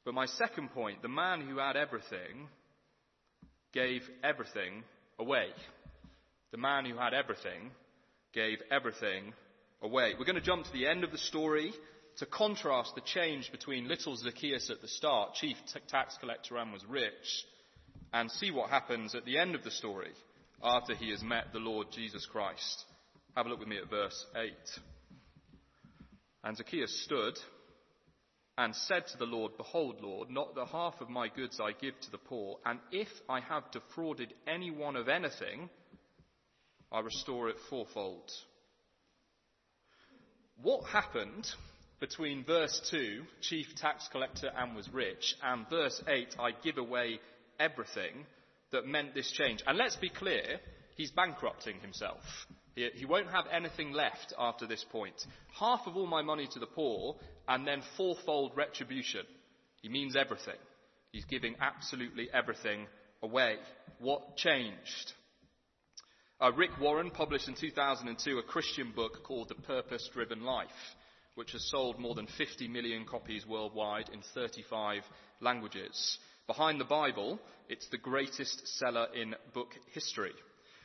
But 0.04 0.14
my 0.14 0.26
second 0.26 0.70
point, 0.70 1.02
the 1.02 1.08
man 1.08 1.40
who 1.40 1.58
had 1.58 1.76
everything 1.76 2.46
gave 3.72 4.02
everything 4.22 4.84
away. 5.18 5.46
The 6.52 6.58
man 6.58 6.84
who 6.84 6.96
had 6.96 7.12
everything 7.12 7.72
gave 8.32 8.58
everything 8.70 9.32
away. 9.82 10.14
We're 10.16 10.24
going 10.24 10.36
to 10.36 10.40
jump 10.40 10.66
to 10.66 10.72
the 10.72 10.86
end 10.86 11.02
of 11.02 11.10
the 11.10 11.18
story 11.18 11.72
to 12.18 12.26
contrast 12.26 12.94
the 12.94 13.00
change 13.00 13.50
between 13.50 13.88
little 13.88 14.14
Zacchaeus 14.14 14.70
at 14.70 14.80
the 14.80 14.86
start, 14.86 15.34
chief 15.34 15.56
tax 15.88 16.16
collector 16.20 16.58
and 16.58 16.72
was 16.72 16.84
rich, 16.88 17.44
and 18.12 18.30
see 18.30 18.52
what 18.52 18.70
happens 18.70 19.16
at 19.16 19.24
the 19.24 19.36
end 19.36 19.56
of 19.56 19.64
the 19.64 19.72
story 19.72 20.12
after 20.62 20.94
he 20.94 21.10
has 21.10 21.24
met 21.24 21.46
the 21.52 21.58
Lord 21.58 21.88
Jesus 21.90 22.24
Christ. 22.26 22.84
Have 23.36 23.46
a 23.46 23.48
look 23.48 23.58
with 23.58 23.68
me 23.68 23.78
at 23.78 23.90
verse 23.90 24.26
8. 24.36 24.52
And 26.42 26.56
Zacchaeus 26.56 27.04
stood 27.04 27.38
and 28.56 28.74
said 28.74 29.06
to 29.08 29.18
the 29.18 29.26
Lord, 29.26 29.56
Behold, 29.56 30.00
Lord, 30.02 30.30
not 30.30 30.54
the 30.54 30.66
half 30.66 31.00
of 31.00 31.08
my 31.08 31.28
goods 31.28 31.60
I 31.60 31.72
give 31.72 31.98
to 32.00 32.10
the 32.10 32.18
poor, 32.18 32.58
and 32.64 32.78
if 32.92 33.08
I 33.28 33.40
have 33.40 33.70
defrauded 33.72 34.34
anyone 34.46 34.96
of 34.96 35.08
anything, 35.08 35.70
I 36.92 37.00
restore 37.00 37.48
it 37.48 37.56
fourfold. 37.68 38.30
What 40.62 40.84
happened 40.84 41.46
between 42.00 42.44
verse 42.44 42.80
2, 42.90 43.22
chief 43.40 43.66
tax 43.76 44.08
collector 44.10 44.50
and 44.56 44.74
was 44.74 44.88
rich, 44.92 45.34
and 45.42 45.68
verse 45.68 46.02
8, 46.08 46.36
I 46.38 46.50
give 46.62 46.78
away 46.78 47.20
everything, 47.58 48.26
that 48.72 48.86
meant 48.86 49.14
this 49.14 49.30
change. 49.30 49.62
And 49.66 49.76
let's 49.76 49.96
be 49.96 50.10
clear, 50.10 50.60
he's 50.96 51.10
bankrupting 51.10 51.80
himself. 51.80 52.20
He, 52.74 52.88
he 52.94 53.04
won't 53.04 53.30
have 53.30 53.46
anything 53.50 53.92
left 53.92 54.32
after 54.38 54.66
this 54.66 54.84
point. 54.90 55.14
Half 55.58 55.86
of 55.86 55.96
all 55.96 56.06
my 56.06 56.22
money 56.22 56.48
to 56.52 56.58
the 56.58 56.66
poor, 56.66 57.16
and 57.48 57.66
then 57.66 57.82
fourfold 57.96 58.52
retribution. 58.56 59.26
He 59.82 59.88
means 59.88 60.16
everything. 60.16 60.58
He's 61.12 61.24
giving 61.24 61.56
absolutely 61.60 62.28
everything 62.32 62.86
away. 63.22 63.56
What 63.98 64.36
changed? 64.36 65.12
Uh, 66.40 66.52
Rick 66.52 66.70
Warren 66.80 67.10
published 67.10 67.48
in 67.48 67.54
2002 67.54 68.38
a 68.38 68.42
Christian 68.42 68.92
book 68.92 69.24
called 69.24 69.48
The 69.48 69.56
Purpose 69.56 70.08
Driven 70.12 70.42
Life, 70.42 70.68
which 71.34 71.52
has 71.52 71.68
sold 71.68 71.98
more 71.98 72.14
than 72.14 72.26
50 72.26 72.68
million 72.68 73.04
copies 73.04 73.46
worldwide 73.46 74.08
in 74.10 74.22
35 74.34 75.02
languages. 75.40 76.18
Behind 76.46 76.80
the 76.80 76.84
Bible, 76.84 77.38
it's 77.68 77.88
the 77.88 77.98
greatest 77.98 78.66
seller 78.78 79.08
in 79.14 79.34
book 79.52 79.74
history. 79.92 80.32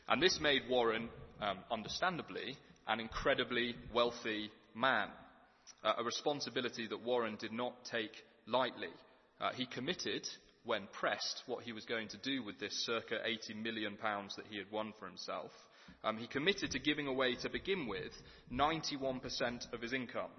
And 0.08 0.22
this 0.22 0.40
made 0.40 0.70
Warren, 0.70 1.10
um, 1.42 1.60
understandably, 1.72 2.58
an 2.88 3.00
incredibly 3.00 3.76
wealthy 3.94 4.52
man, 4.76 5.10
uh, 5.84 5.94
a 5.98 6.04
responsibility 6.04 6.88
that 6.88 7.04
Warren 7.04 7.38
did 7.40 7.52
not 7.52 7.74
take 7.86 8.12
lightly. 8.46 8.94
Uh, 9.42 9.52
he 9.54 9.66
committed, 9.66 10.28
when 10.64 10.88
pressed, 10.92 11.42
what 11.48 11.64
he 11.64 11.72
was 11.72 11.86
going 11.86 12.08
to 12.10 12.18
do 12.18 12.44
with 12.44 12.60
this 12.60 12.86
circa 12.86 13.18
80 13.26 13.56
million 13.56 13.98
pounds 13.98 14.36
that 14.36 14.46
he 14.50 14.58
had 14.58 14.72
won 14.72 14.94
for 15.00 15.08
himself. 15.08 15.52
Um, 16.04 16.18
he 16.18 16.28
committed 16.28 16.72
to 16.72 16.80
giving 16.80 17.08
away, 17.08 17.36
to 17.42 17.50
begin 17.50 17.88
with, 17.88 18.14
91% 18.54 19.74
of 19.74 19.82
his 19.82 19.94
income 19.94 20.30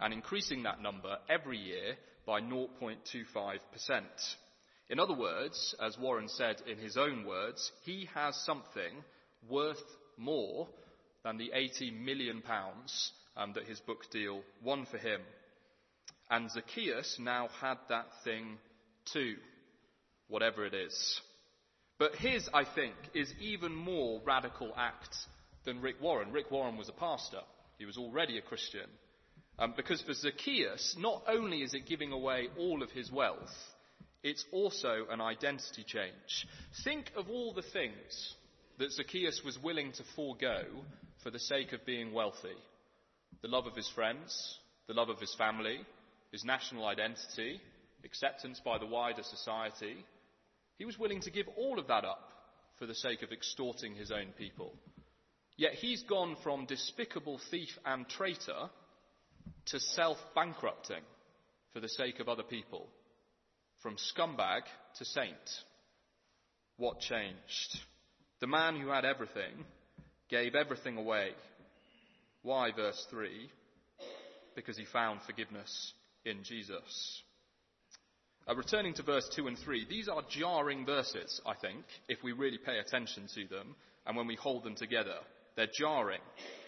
and 0.00 0.12
increasing 0.12 0.64
that 0.64 0.82
number 0.82 1.16
every 1.30 1.58
year 1.58 1.96
by 2.26 2.40
0.25%. 2.40 3.58
In 4.90 5.00
other 5.00 5.14
words, 5.14 5.74
as 5.80 5.98
Warren 5.98 6.28
said 6.28 6.56
in 6.66 6.78
his 6.78 6.96
own 6.96 7.24
words, 7.24 7.72
he 7.84 8.08
has 8.14 8.36
something 8.44 9.02
worth 9.48 9.82
more 10.18 10.68
than 11.24 11.38
the 11.38 11.50
80 11.54 11.90
million 11.90 12.42
pounds 12.42 13.12
um, 13.36 13.52
that 13.54 13.64
his 13.64 13.80
book 13.80 14.10
deal 14.10 14.42
won 14.62 14.86
for 14.90 14.98
him. 14.98 15.20
And 16.30 16.50
Zacchaeus 16.50 17.16
now 17.18 17.48
had 17.60 17.78
that 17.88 18.06
thing 18.24 18.58
too, 19.12 19.36
whatever 20.28 20.64
it 20.66 20.74
is. 20.74 21.20
But 21.98 22.16
his, 22.16 22.48
I 22.52 22.64
think, 22.64 22.94
is 23.14 23.32
even 23.40 23.74
more 23.74 24.20
radical 24.24 24.72
act 24.76 25.14
than 25.64 25.80
Rick 25.80 25.96
Warren. 26.00 26.32
Rick 26.32 26.50
Warren 26.50 26.76
was 26.76 26.88
a 26.88 26.92
pastor. 26.92 27.40
He 27.78 27.86
was 27.86 27.96
already 27.96 28.38
a 28.38 28.42
Christian. 28.42 28.88
Um, 29.58 29.74
because 29.76 30.02
for 30.02 30.12
Zacchaeus, 30.12 30.96
not 30.98 31.22
only 31.28 31.62
is 31.62 31.74
it 31.74 31.86
giving 31.86 32.12
away 32.12 32.48
all 32.58 32.82
of 32.82 32.90
his 32.90 33.10
wealth, 33.12 33.54
it's 34.24 34.44
also 34.50 35.06
an 35.10 35.20
identity 35.20 35.84
change. 35.86 36.48
Think 36.82 37.12
of 37.14 37.28
all 37.28 37.52
the 37.52 37.62
things 37.62 38.34
that 38.78 38.90
Zacchaeus 38.90 39.42
was 39.44 39.62
willing 39.62 39.92
to 39.92 40.02
forego 40.16 40.64
for 41.22 41.30
the 41.30 41.38
sake 41.38 41.72
of 41.72 41.86
being 41.86 42.12
wealthy 42.12 42.56
the 43.42 43.48
love 43.48 43.66
of 43.66 43.76
his 43.76 43.88
friends, 43.90 44.58
the 44.86 44.94
love 44.94 45.10
of 45.10 45.20
his 45.20 45.34
family, 45.34 45.78
his 46.32 46.44
national 46.44 46.86
identity, 46.86 47.60
acceptance 48.02 48.58
by 48.64 48.78
the 48.78 48.86
wider 48.86 49.22
society. 49.22 49.96
He 50.78 50.86
was 50.86 50.98
willing 50.98 51.20
to 51.22 51.30
give 51.30 51.46
all 51.58 51.78
of 51.78 51.88
that 51.88 52.06
up 52.06 52.26
for 52.78 52.86
the 52.86 52.94
sake 52.94 53.22
of 53.22 53.32
extorting 53.32 53.94
his 53.94 54.10
own 54.10 54.28
people. 54.38 54.72
Yet 55.56 55.74
he's 55.74 56.02
gone 56.04 56.36
from 56.42 56.64
despicable 56.64 57.38
thief 57.50 57.68
and 57.84 58.08
traitor 58.08 58.70
to 59.66 59.80
self 59.80 60.16
bankrupting 60.34 61.02
for 61.74 61.80
the 61.80 61.88
sake 61.88 62.20
of 62.20 62.28
other 62.30 62.44
people. 62.44 62.88
From 63.84 63.96
scumbag 63.96 64.62
to 64.96 65.04
saint. 65.04 65.34
What 66.78 67.00
changed? 67.00 67.80
The 68.40 68.46
man 68.46 68.80
who 68.80 68.88
had 68.88 69.04
everything 69.04 69.66
gave 70.30 70.54
everything 70.54 70.96
away. 70.96 71.32
Why, 72.40 72.72
verse 72.72 73.06
3? 73.10 73.28
Because 74.56 74.78
he 74.78 74.86
found 74.86 75.20
forgiveness 75.26 75.92
in 76.24 76.44
Jesus. 76.44 77.22
Uh, 78.48 78.56
returning 78.56 78.94
to 78.94 79.02
verse 79.02 79.28
2 79.36 79.48
and 79.48 79.58
3, 79.58 79.86
these 79.86 80.08
are 80.08 80.22
jarring 80.30 80.86
verses, 80.86 81.42
I 81.44 81.52
think, 81.52 81.84
if 82.08 82.22
we 82.24 82.32
really 82.32 82.58
pay 82.64 82.78
attention 82.78 83.26
to 83.34 83.46
them 83.54 83.76
and 84.06 84.16
when 84.16 84.26
we 84.26 84.36
hold 84.36 84.64
them 84.64 84.76
together. 84.76 85.18
They're 85.56 85.68
jarring. 85.78 86.22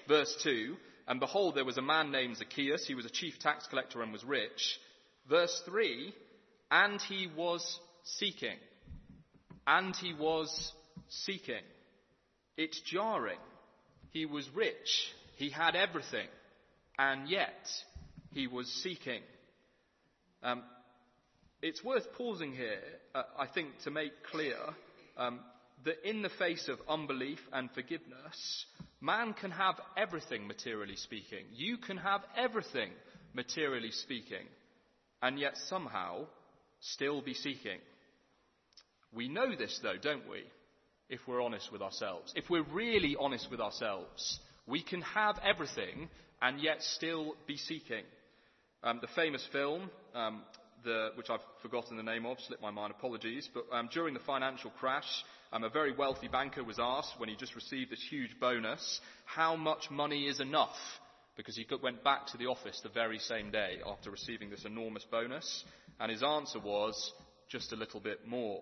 Verse 0.07 0.37
2, 0.43 0.77
and 1.09 1.19
behold, 1.19 1.55
there 1.55 1.65
was 1.65 1.79
a 1.79 1.83
man 1.83 2.11
named 2.11 2.37
Zacchaeus. 2.37 2.87
He 2.87 2.95
was 2.95 3.07
a 3.07 3.11
chief 3.11 3.39
tax 3.39 3.67
collector 3.69 4.03
and 4.03 4.13
was 4.13 4.23
rich. 4.23 4.79
Verse 5.31 5.63
3, 5.65 6.13
and 6.71 7.01
he 7.03 7.29
was 7.37 7.81
seeking. 8.05 8.57
And 9.67 9.95
he 9.97 10.15
was 10.15 10.73
seeking. 11.09 11.63
It's 12.57 12.81
jarring. 12.81 13.39
He 14.11 14.27
was 14.27 14.49
rich. 14.55 15.13
He 15.37 15.51
had 15.51 15.75
everything. 15.75 16.29
And 16.99 17.29
yet, 17.29 17.69
he 18.33 18.47
was 18.47 18.69
seeking. 18.83 19.21
Um, 20.43 20.63
it's 21.63 21.83
worth 21.85 22.13
pausing 22.17 22.53
here, 22.53 22.81
uh, 23.15 23.23
I 23.39 23.47
think, 23.47 23.69
to 23.85 23.91
make 23.91 24.13
clear 24.31 24.57
um, 25.17 25.41
that 25.85 26.09
in 26.09 26.23
the 26.23 26.31
face 26.31 26.69
of 26.69 26.79
unbelief 26.89 27.41
and 27.53 27.71
forgiveness, 27.73 28.67
man 29.01 29.35
can 29.35 29.51
have 29.51 29.77
everything 29.97 30.47
materially 30.47 30.97
speaking. 30.97 31.45
You 31.55 31.79
can 31.79 31.97
have 31.97 32.23
everything 32.37 32.91
materially 33.35 33.91
speaking, 33.91 34.47
and 35.23 35.39
yet 35.39 35.57
somehow 35.69 36.27
still 36.93 37.21
be 37.21 37.35
seeking. 37.35 37.79
We 39.15 39.29
know 39.29 39.55
this, 39.57 39.79
though, 39.83 39.97
don't 40.01 40.29
we? 40.29 40.45
If 41.09 41.21
we're 41.27 41.43
honest 41.43 41.71
with 41.71 41.83
ourselves. 41.83 42.33
If 42.35 42.51
we're 42.51 42.65
really 42.65 43.17
honest 43.19 43.51
with 43.51 43.61
ourselves, 43.61 44.41
we 44.67 44.83
can 44.83 45.03
have 45.03 45.39
everything 45.45 46.09
and 46.43 46.61
yet 46.61 46.83
still 46.83 47.35
be 47.47 47.57
seeking. 47.57 48.05
Um, 48.83 48.99
the 49.01 49.09
famous 49.15 49.47
film, 49.53 49.91
um, 50.15 50.43
the, 50.85 51.11
which 51.15 51.31
I've 51.31 51.41
forgotten 51.63 51.97
the 51.97 52.03
name 52.03 52.27
of, 52.27 52.39
slipped 52.41 52.63
my 52.63 52.71
mind, 52.71 52.93
apologies, 52.97 53.49
but 53.53 53.65
um, 53.73 53.89
during 53.93 54.15
the 54.15 54.21
financial 54.21 54.71
crash, 54.71 55.25
um, 55.53 55.65
a 55.65 55.69
very 55.69 55.95
wealthy 55.95 56.29
banker 56.29 56.65
was 56.65 56.79
asked 56.81 57.15
when 57.19 57.29
he 57.29 57.37
just 57.37 57.55
received 57.55 57.91
this 57.91 58.05
huge 58.11 58.39
bonus, 58.41 59.01
how 59.25 59.57
much 59.57 59.91
money 59.91 60.27
is 60.27 60.41
enough? 60.41 60.77
Because 61.37 61.57
he 61.57 61.67
went 61.83 62.03
back 62.03 62.27
to 62.29 62.37
the 62.37 62.47
office 62.47 62.81
the 62.83 62.89
very 62.89 63.19
same 63.19 63.51
day 63.51 63.79
after 63.87 64.11
receiving 64.11 64.51
this 64.51 64.65
enormous 64.65 65.05
bonus, 65.11 65.65
and 66.01 66.11
his 66.11 66.23
answer 66.23 66.59
was, 66.59 67.13
just 67.49 67.73
a 67.73 67.77
little 67.77 68.01
bit 68.01 68.27
more. 68.27 68.61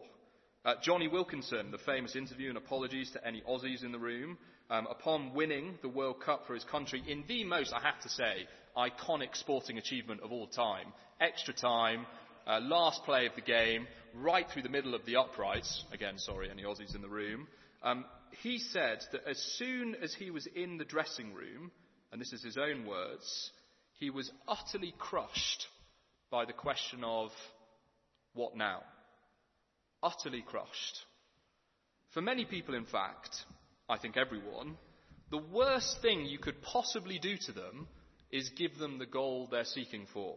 Uh, 0.64 0.74
Jonny 0.82 1.08
Wilkinson, 1.08 1.70
the 1.70 1.78
famous 1.78 2.16
interview 2.16 2.48
and 2.48 2.56
apologies 2.56 3.10
to 3.10 3.26
any 3.26 3.42
Aussies 3.42 3.84
in 3.84 3.92
the 3.92 3.98
room, 3.98 4.38
um, 4.70 4.86
upon 4.90 5.34
winning 5.34 5.78
the 5.82 5.88
World 5.88 6.22
Cup 6.24 6.46
for 6.46 6.54
his 6.54 6.64
country 6.64 7.02
in 7.06 7.24
the 7.28 7.44
most, 7.44 7.72
I 7.72 7.80
have 7.80 8.00
to 8.02 8.08
say, 8.08 8.46
iconic 8.76 9.36
sporting 9.36 9.78
achievement 9.78 10.22
of 10.22 10.32
all 10.32 10.46
time. 10.46 10.86
Extra 11.20 11.52
time, 11.52 12.06
uh, 12.46 12.60
last 12.60 13.04
play 13.04 13.26
of 13.26 13.34
the 13.34 13.42
game, 13.42 13.86
right 14.14 14.46
through 14.50 14.62
the 14.62 14.68
middle 14.68 14.94
of 14.94 15.04
the 15.04 15.16
uprights. 15.16 15.84
Again, 15.92 16.18
sorry, 16.18 16.50
any 16.50 16.62
Aussies 16.62 16.94
in 16.94 17.02
the 17.02 17.08
room. 17.08 17.46
Um, 17.82 18.04
he 18.42 18.58
said 18.58 19.04
that 19.12 19.28
as 19.28 19.38
soon 19.58 19.94
as 20.02 20.14
he 20.14 20.30
was 20.30 20.46
in 20.54 20.78
the 20.78 20.84
dressing 20.84 21.34
room, 21.34 21.70
and 22.10 22.20
this 22.20 22.32
is 22.32 22.42
his 22.42 22.56
own 22.56 22.86
words, 22.86 23.50
he 23.98 24.08
was 24.08 24.30
utterly 24.48 24.94
crushed 24.98 25.66
by 26.34 26.44
the 26.44 26.52
question 26.52 27.04
of 27.04 27.30
what 28.32 28.56
now? 28.56 28.82
utterly 30.02 30.42
crushed. 30.42 30.98
For 32.12 32.20
many 32.20 32.44
people, 32.44 32.74
in 32.74 32.86
fact, 32.86 33.30
I 33.88 33.96
think 33.98 34.16
everyone, 34.16 34.76
the 35.30 35.38
worst 35.38 36.02
thing 36.02 36.26
you 36.26 36.38
could 36.38 36.60
possibly 36.60 37.20
do 37.20 37.36
to 37.46 37.52
them 37.52 37.86
is 38.32 38.50
give 38.50 38.76
them 38.78 38.98
the 38.98 39.06
goal 39.06 39.48
they're 39.48 39.64
seeking 39.64 40.06
for. 40.12 40.34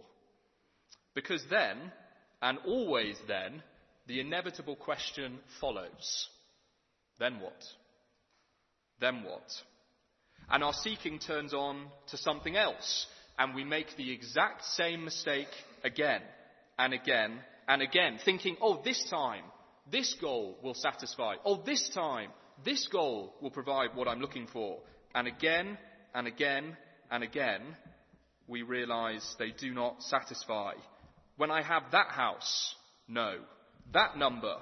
Because 1.16 1.44
then, 1.50 1.92
and 2.44 2.60
always 2.66 3.18
then, 3.28 3.64
the 4.06 4.22
inevitable 4.22 4.76
question 4.76 5.40
follows. 5.60 6.30
Then 7.20 7.40
what? 7.42 7.62
Then 9.02 9.24
what? 9.24 9.50
And 10.48 10.64
our 10.64 10.74
seeking 10.74 11.18
turns 11.18 11.56
on 11.56 11.88
to 12.12 12.18
something 12.18 12.56
else, 12.56 13.08
and 13.38 13.54
we 13.54 13.64
make 13.64 13.96
the 13.98 14.12
exact 14.12 14.66
same 14.66 15.04
mistake 15.04 15.48
again 15.84 16.22
and 16.78 16.94
again 16.94 17.40
and 17.68 17.82
again, 17.82 18.20
thinking, 18.24 18.56
oh, 18.62 18.82
this 18.84 19.04
time 19.10 19.44
this 19.92 20.16
goal 20.20 20.58
will 20.62 20.74
satisfy. 20.74 21.36
Oh, 21.46 21.62
this 21.66 21.90
time, 21.90 22.30
this 22.66 22.88
goal 22.88 23.34
will 23.42 23.52
provide 23.52 23.96
what 23.96 24.08
I'm 24.08 24.20
looking 24.20 24.48
for. 24.48 24.80
And 25.16 25.28
again 25.28 25.78
and 26.14 26.28
again 26.28 26.76
and 27.10 27.24
again, 27.24 27.62
we 28.48 28.64
realize 28.64 29.36
they 29.40 29.52
do 29.52 29.74
not 29.74 30.02
satisfy. 30.04 30.74
When 31.38 31.52
I 31.52 31.62
have 31.62 31.84
that 31.92 32.10
house, 32.10 32.76
no. 33.08 33.38
That 33.94 34.18
number, 34.18 34.56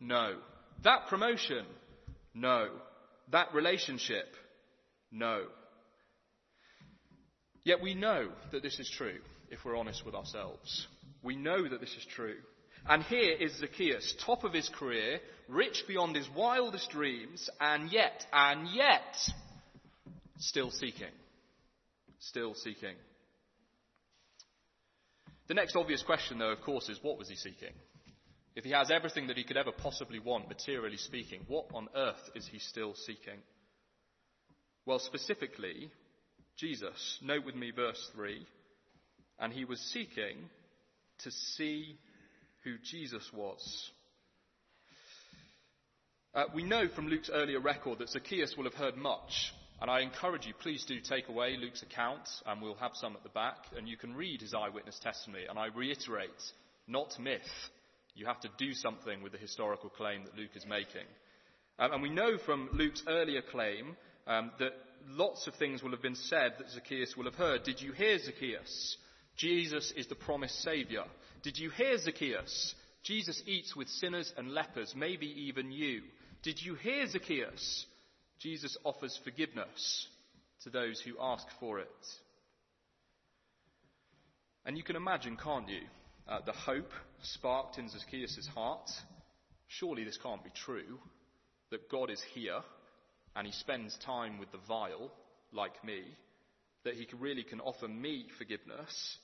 no. 0.00 0.36
That 0.82 1.06
promotion, 1.08 1.64
no. 2.34 2.68
That 3.30 3.54
relationship, 3.54 4.26
no. 5.12 5.44
Yet 7.68 7.82
we 7.82 7.92
know 7.92 8.30
that 8.50 8.62
this 8.62 8.80
is 8.80 8.88
true 8.88 9.18
if 9.50 9.62
we're 9.62 9.76
honest 9.76 10.02
with 10.06 10.14
ourselves. 10.14 10.86
We 11.22 11.36
know 11.36 11.68
that 11.68 11.82
this 11.82 11.94
is 11.98 12.06
true. 12.14 12.36
And 12.88 13.02
here 13.02 13.36
is 13.38 13.58
Zacchaeus, 13.58 14.14
top 14.24 14.42
of 14.42 14.54
his 14.54 14.70
career, 14.70 15.20
rich 15.48 15.84
beyond 15.86 16.16
his 16.16 16.26
wildest 16.34 16.88
dreams, 16.88 17.50
and 17.60 17.92
yet, 17.92 18.24
and 18.32 18.68
yet, 18.74 19.14
Still 20.38 20.70
seeking. 20.70 21.12
Still 22.20 22.54
seeking. 22.54 22.94
The 25.48 25.54
next 25.54 25.76
obvious 25.76 26.02
question, 26.02 26.38
though, 26.38 26.52
of 26.52 26.62
course, 26.62 26.88
is 26.88 26.98
what 27.02 27.18
was 27.18 27.28
he 27.28 27.36
seeking? 27.36 27.74
If 28.56 28.64
he 28.64 28.70
has 28.70 28.90
everything 28.90 29.26
that 29.26 29.36
he 29.36 29.44
could 29.44 29.58
ever 29.58 29.72
possibly 29.72 30.20
want, 30.20 30.48
materially 30.48 30.96
speaking, 30.96 31.40
what 31.48 31.66
on 31.74 31.88
earth 31.94 32.30
is 32.34 32.48
he 32.50 32.60
still 32.60 32.94
seeking? 32.94 33.40
Well, 34.86 35.00
specifically, 35.00 35.90
Jesus. 36.58 37.18
Note 37.22 37.44
with 37.44 37.54
me 37.54 37.70
verse 37.70 38.10
3. 38.14 38.44
And 39.38 39.52
he 39.52 39.64
was 39.64 39.80
seeking 39.80 40.36
to 41.20 41.30
see 41.30 41.96
who 42.64 42.74
Jesus 42.82 43.30
was. 43.32 43.90
Uh, 46.34 46.44
we 46.54 46.62
know 46.62 46.88
from 46.88 47.08
Luke's 47.08 47.30
earlier 47.32 47.60
record 47.60 48.00
that 48.00 48.10
Zacchaeus 48.10 48.56
will 48.56 48.64
have 48.64 48.74
heard 48.74 48.96
much, 48.96 49.52
and 49.80 49.90
I 49.90 50.00
encourage 50.00 50.46
you, 50.46 50.54
please 50.60 50.84
do 50.84 51.00
take 51.00 51.28
away 51.28 51.56
Luke's 51.56 51.82
account, 51.82 52.28
and 52.46 52.60
we'll 52.60 52.74
have 52.74 52.92
some 52.94 53.14
at 53.14 53.22
the 53.22 53.28
back, 53.28 53.56
and 53.76 53.88
you 53.88 53.96
can 53.96 54.14
read 54.14 54.40
his 54.40 54.52
eyewitness 54.52 54.98
testimony. 54.98 55.44
And 55.48 55.58
I 55.58 55.66
reiterate, 55.66 56.30
not 56.86 57.18
myth. 57.20 57.70
You 58.14 58.26
have 58.26 58.40
to 58.40 58.50
do 58.58 58.74
something 58.74 59.22
with 59.22 59.32
the 59.32 59.38
historical 59.38 59.88
claim 59.88 60.24
that 60.24 60.36
Luke 60.36 60.56
is 60.56 60.66
making. 60.66 61.06
Um, 61.78 61.92
and 61.92 62.02
we 62.02 62.10
know 62.10 62.36
from 62.44 62.68
Luke's 62.72 63.04
earlier 63.06 63.42
claim 63.42 63.96
um, 64.26 64.50
that 64.58 64.72
lots 65.06 65.46
of 65.46 65.54
things 65.54 65.82
will 65.82 65.90
have 65.90 66.02
been 66.02 66.14
said 66.14 66.54
that 66.58 66.70
Zacchaeus 66.70 67.16
will 67.16 67.24
have 67.24 67.34
heard. 67.34 67.62
Did 67.64 67.80
you 67.80 67.92
hear, 67.92 68.18
Zacchaeus? 68.18 68.96
Jesus 69.36 69.92
is 69.96 70.06
the 70.08 70.14
promised 70.14 70.60
Saviour. 70.62 71.04
Did 71.42 71.58
you 71.58 71.70
hear, 71.70 71.96
Zacchaeus? 71.98 72.74
Jesus 73.02 73.42
eats 73.46 73.76
with 73.76 73.88
sinners 73.88 74.32
and 74.36 74.52
lepers, 74.52 74.94
maybe 74.96 75.26
even 75.46 75.70
you. 75.70 76.02
Did 76.42 76.60
you 76.60 76.74
hear, 76.74 77.06
Zacchaeus? 77.06 77.86
Jesus 78.40 78.76
offers 78.84 79.18
forgiveness 79.24 80.06
to 80.62 80.70
those 80.70 81.00
who 81.00 81.14
ask 81.20 81.46
for 81.60 81.78
it. 81.80 81.88
And 84.64 84.76
you 84.76 84.82
can 84.82 84.96
imagine, 84.96 85.36
can't 85.36 85.68
you, 85.68 85.80
uh, 86.28 86.40
the 86.44 86.52
hope 86.52 86.90
sparked 87.22 87.78
in 87.78 87.88
Zacchaeus' 87.88 88.48
heart? 88.54 88.90
Surely 89.68 90.04
this 90.04 90.18
can't 90.22 90.44
be 90.44 90.50
true, 90.50 90.98
that 91.70 91.90
God 91.90 92.10
is 92.10 92.22
here 92.34 92.60
and 93.38 93.46
he 93.46 93.52
spends 93.54 93.96
time 94.04 94.38
with 94.38 94.52
the 94.52 94.58
vile, 94.68 95.10
like 95.52 95.82
me, 95.84 96.02
that 96.84 96.94
he 96.94 97.06
really 97.18 97.44
can 97.44 97.60
offer 97.60 97.88
me 97.88 98.26
forgiveness. 98.36 99.16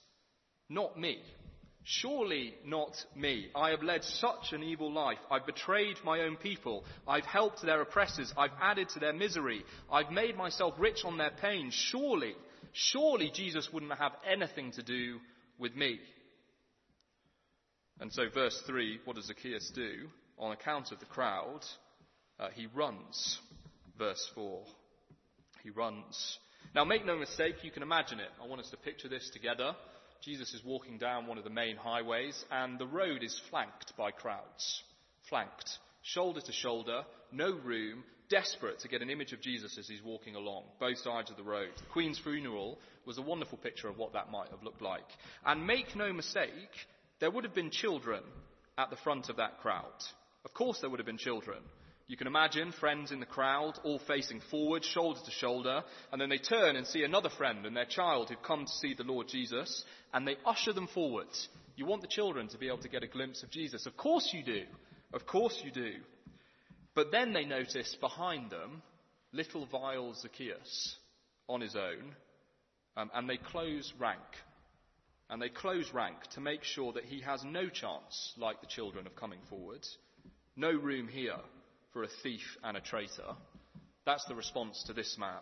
Not 0.70 0.98
me, 0.98 1.20
Surely 1.86 2.54
not 2.64 2.96
me. 3.14 3.48
I 3.54 3.70
have 3.70 3.82
led 3.82 4.04
such 4.04 4.52
an 4.52 4.62
evil 4.62 4.90
life. 4.90 5.18
I've 5.30 5.44
betrayed 5.44 5.98
my 6.02 6.20
own 6.20 6.36
people. 6.36 6.82
I've 7.06 7.26
helped 7.26 7.60
their 7.60 7.82
oppressors. 7.82 8.32
I've 8.38 8.56
added 8.58 8.88
to 8.90 9.00
their 9.00 9.12
misery. 9.12 9.62
I've 9.92 10.10
made 10.10 10.34
myself 10.34 10.74
rich 10.78 11.04
on 11.04 11.18
their 11.18 11.32
pain. 11.42 11.70
Surely, 11.70 12.34
surely 12.72 13.30
Jesus 13.34 13.68
wouldn't 13.70 13.92
have 13.98 14.12
anything 14.26 14.72
to 14.72 14.82
do 14.82 15.18
with 15.58 15.76
me. 15.76 16.00
And 18.00 18.10
so, 18.10 18.30
verse 18.32 18.58
3, 18.66 19.00
what 19.04 19.16
does 19.16 19.26
Zacchaeus 19.26 19.70
do? 19.74 20.08
On 20.38 20.52
account 20.52 20.90
of 20.90 21.00
the 21.00 21.06
crowd, 21.06 21.60
uh, 22.40 22.48
he 22.54 22.66
runs. 22.74 23.38
Verse 23.98 24.30
4. 24.34 24.62
He 25.62 25.70
runs. 25.70 26.38
Now, 26.74 26.84
make 26.84 27.06
no 27.06 27.16
mistake, 27.16 27.56
you 27.62 27.70
can 27.70 27.82
imagine 27.82 28.20
it. 28.20 28.28
I 28.42 28.46
want 28.46 28.60
us 28.60 28.70
to 28.70 28.76
picture 28.76 29.08
this 29.08 29.30
together. 29.32 29.74
Jesus 30.22 30.52
is 30.54 30.64
walking 30.64 30.98
down 30.98 31.26
one 31.26 31.38
of 31.38 31.44
the 31.44 31.50
main 31.50 31.76
highways, 31.76 32.44
and 32.50 32.78
the 32.78 32.86
road 32.86 33.22
is 33.22 33.40
flanked 33.50 33.96
by 33.96 34.10
crowds. 34.10 34.82
Flanked. 35.28 35.70
Shoulder 36.02 36.40
to 36.40 36.52
shoulder, 36.52 37.02
no 37.32 37.52
room, 37.64 38.04
desperate 38.28 38.80
to 38.80 38.88
get 38.88 39.02
an 39.02 39.10
image 39.10 39.32
of 39.32 39.40
Jesus 39.40 39.78
as 39.78 39.86
he's 39.86 40.02
walking 40.02 40.34
along, 40.34 40.64
both 40.80 40.98
sides 40.98 41.30
of 41.30 41.36
the 41.36 41.42
road. 41.42 41.70
The 41.76 41.92
Queen's 41.92 42.18
funeral 42.18 42.78
was 43.06 43.18
a 43.18 43.22
wonderful 43.22 43.58
picture 43.58 43.88
of 43.88 43.98
what 43.98 44.14
that 44.14 44.30
might 44.30 44.50
have 44.50 44.62
looked 44.62 44.82
like. 44.82 45.04
And 45.44 45.66
make 45.66 45.94
no 45.94 46.12
mistake, 46.12 46.50
there 47.20 47.30
would 47.30 47.44
have 47.44 47.54
been 47.54 47.70
children 47.70 48.22
at 48.76 48.90
the 48.90 48.96
front 48.96 49.28
of 49.28 49.36
that 49.36 49.60
crowd. 49.60 49.92
Of 50.44 50.54
course, 50.54 50.80
there 50.80 50.90
would 50.90 51.00
have 51.00 51.06
been 51.06 51.18
children. 51.18 51.58
You 52.06 52.18
can 52.18 52.26
imagine 52.26 52.72
friends 52.72 53.12
in 53.12 53.20
the 53.20 53.26
crowd, 53.26 53.78
all 53.82 53.98
facing 53.98 54.40
forward, 54.50 54.84
shoulder 54.84 55.20
to 55.24 55.30
shoulder, 55.30 55.82
and 56.12 56.20
then 56.20 56.28
they 56.28 56.36
turn 56.36 56.76
and 56.76 56.86
see 56.86 57.02
another 57.02 57.30
friend 57.30 57.64
and 57.64 57.74
their 57.74 57.86
child 57.86 58.28
who've 58.28 58.42
come 58.42 58.66
to 58.66 58.72
see 58.72 58.94
the 58.94 59.04
Lord 59.04 59.28
Jesus, 59.28 59.84
and 60.12 60.28
they 60.28 60.36
usher 60.44 60.74
them 60.74 60.86
forward. 60.86 61.28
You 61.76 61.86
want 61.86 62.02
the 62.02 62.08
children 62.08 62.48
to 62.48 62.58
be 62.58 62.68
able 62.68 62.78
to 62.78 62.90
get 62.90 63.02
a 63.02 63.08
glimpse 63.08 63.42
of 63.42 63.50
Jesus. 63.50 63.86
Of 63.86 63.96
course 63.96 64.30
you 64.34 64.44
do. 64.44 64.64
Of 65.14 65.26
course 65.26 65.58
you 65.64 65.70
do. 65.70 65.92
But 66.94 67.10
then 67.10 67.32
they 67.32 67.46
notice 67.46 67.96
behind 67.98 68.50
them 68.50 68.82
little 69.32 69.64
vile 69.66 70.12
Zacchaeus 70.14 70.96
on 71.48 71.62
his 71.62 71.74
own, 71.74 72.14
um, 72.98 73.10
and 73.14 73.28
they 73.28 73.38
close 73.38 73.92
rank. 73.98 74.20
And 75.30 75.40
they 75.40 75.48
close 75.48 75.90
rank 75.94 76.18
to 76.34 76.40
make 76.42 76.64
sure 76.64 76.92
that 76.92 77.04
he 77.04 77.22
has 77.22 77.42
no 77.44 77.70
chance, 77.70 78.34
like 78.36 78.60
the 78.60 78.66
children, 78.66 79.06
of 79.06 79.16
coming 79.16 79.40
forward. 79.48 79.84
No 80.54 80.70
room 80.70 81.08
here 81.08 81.40
for 81.94 82.02
a 82.02 82.08
thief 82.22 82.58
and 82.62 82.76
a 82.76 82.80
traitor. 82.80 83.34
That's 84.04 84.26
the 84.26 84.34
response 84.34 84.82
to 84.86 84.92
this 84.92 85.16
man. 85.18 85.40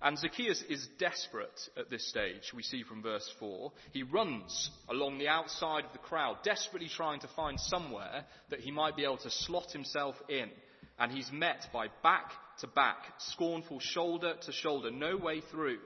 And 0.00 0.18
Zacchaeus 0.18 0.62
is 0.68 0.88
desperate 0.98 1.60
at 1.76 1.88
this 1.88 2.08
stage, 2.08 2.52
we 2.54 2.62
see 2.62 2.82
from 2.82 3.02
verse 3.02 3.28
4. 3.38 3.72
He 3.92 4.02
runs 4.02 4.70
along 4.88 5.18
the 5.18 5.28
outside 5.28 5.84
of 5.84 5.92
the 5.92 5.98
crowd, 5.98 6.38
desperately 6.44 6.88
trying 6.88 7.20
to 7.20 7.28
find 7.28 7.58
somewhere 7.58 8.24
that 8.50 8.60
he 8.60 8.72
might 8.72 8.96
be 8.96 9.04
able 9.04 9.18
to 9.18 9.30
slot 9.30 9.70
himself 9.72 10.16
in. 10.28 10.50
And 10.98 11.10
he's 11.10 11.30
met 11.32 11.68
by 11.72 11.86
back 12.02 12.32
to 12.60 12.66
back, 12.66 12.98
scornful 13.18 13.78
shoulder 13.80 14.34
to 14.42 14.52
shoulder, 14.52 14.90
no 14.90 15.16
way 15.16 15.40
through. 15.40 15.78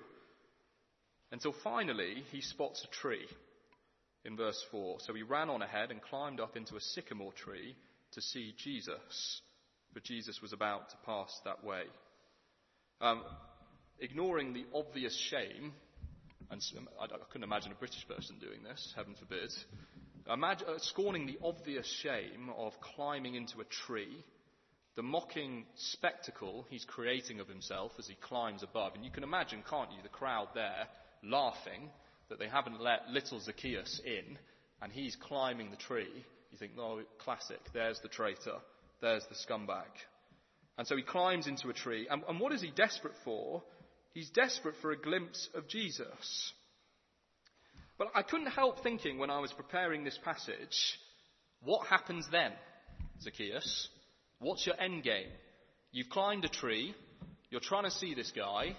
Until 1.30 1.54
finally 1.62 2.24
he 2.32 2.40
spots 2.40 2.84
a 2.84 2.94
tree 2.94 3.26
in 4.24 4.36
verse 4.36 4.62
4. 4.70 4.98
So 5.00 5.12
he 5.12 5.22
ran 5.22 5.50
on 5.50 5.60
ahead 5.60 5.90
and 5.90 6.00
climbed 6.00 6.40
up 6.40 6.56
into 6.56 6.76
a 6.76 6.80
sycamore 6.80 7.32
tree 7.32 7.76
to 8.12 8.22
see 8.22 8.54
Jesus 8.56 9.42
but 9.96 10.04
Jesus 10.04 10.42
was 10.42 10.52
about 10.52 10.90
to 10.90 10.96
pass 11.06 11.40
that 11.46 11.64
way. 11.64 11.84
Um, 13.00 13.22
ignoring 13.98 14.52
the 14.52 14.66
obvious 14.74 15.16
shame, 15.16 15.72
and 16.50 16.62
I, 17.00 17.04
I, 17.04 17.18
couldn't 17.30 17.44
imagine 17.44 17.72
a 17.72 17.76
British 17.76 18.06
person 18.06 18.36
doing 18.38 18.62
this, 18.62 18.92
heaven 18.94 19.14
forbid, 19.18 19.50
imagine, 20.30 20.68
uh, 20.68 20.78
scorning 20.80 21.24
the 21.24 21.38
obvious 21.42 21.86
shame 22.02 22.50
of 22.58 22.74
climbing 22.94 23.36
into 23.36 23.62
a 23.62 23.64
tree, 23.86 24.22
the 24.96 25.02
mocking 25.02 25.64
spectacle 25.76 26.66
he's 26.68 26.84
creating 26.84 27.40
of 27.40 27.48
himself 27.48 27.92
as 27.98 28.06
he 28.06 28.16
climbs 28.16 28.62
above. 28.62 28.96
And 28.96 29.02
you 29.02 29.10
can 29.10 29.24
imagine, 29.24 29.62
can't 29.70 29.90
you, 29.92 30.02
the 30.02 30.10
crowd 30.10 30.48
there 30.54 30.88
laughing 31.24 31.88
that 32.28 32.38
they 32.38 32.48
haven't 32.48 32.82
let 32.82 33.08
little 33.08 33.40
Zacchaeus 33.40 34.02
in, 34.04 34.36
and 34.82 34.92
he's 34.92 35.16
climbing 35.16 35.70
the 35.70 35.78
tree. 35.78 36.26
You 36.52 36.58
think, 36.58 36.72
oh, 36.78 37.00
classic, 37.18 37.60
there's 37.72 37.98
the 38.00 38.08
traitor 38.08 38.60
there's 39.00 39.24
the 39.28 39.34
scumbag. 39.34 39.84
And 40.78 40.86
so 40.86 40.96
he 40.96 41.02
climbs 41.02 41.46
into 41.46 41.68
a 41.68 41.72
tree. 41.72 42.06
And, 42.10 42.22
and 42.28 42.38
what 42.38 42.52
is 42.52 42.62
he 42.62 42.70
desperate 42.70 43.14
for? 43.24 43.62
He's 44.12 44.30
desperate 44.30 44.76
for 44.80 44.92
a 44.92 44.98
glimpse 44.98 45.48
of 45.54 45.68
Jesus. 45.68 46.52
But 47.98 48.08
I 48.14 48.22
couldn't 48.22 48.48
help 48.48 48.82
thinking 48.82 49.18
when 49.18 49.30
I 49.30 49.40
was 49.40 49.52
preparing 49.52 50.04
this 50.04 50.18
passage, 50.22 50.98
what 51.62 51.86
happens 51.86 52.26
then, 52.30 52.52
Zacchaeus? 53.22 53.88
What's 54.38 54.66
your 54.66 54.78
end 54.78 55.02
game? 55.02 55.28
You've 55.92 56.10
climbed 56.10 56.44
a 56.44 56.48
tree, 56.48 56.94
you're 57.50 57.60
trying 57.60 57.84
to 57.84 57.90
see 57.90 58.14
this 58.14 58.32
guy. 58.36 58.76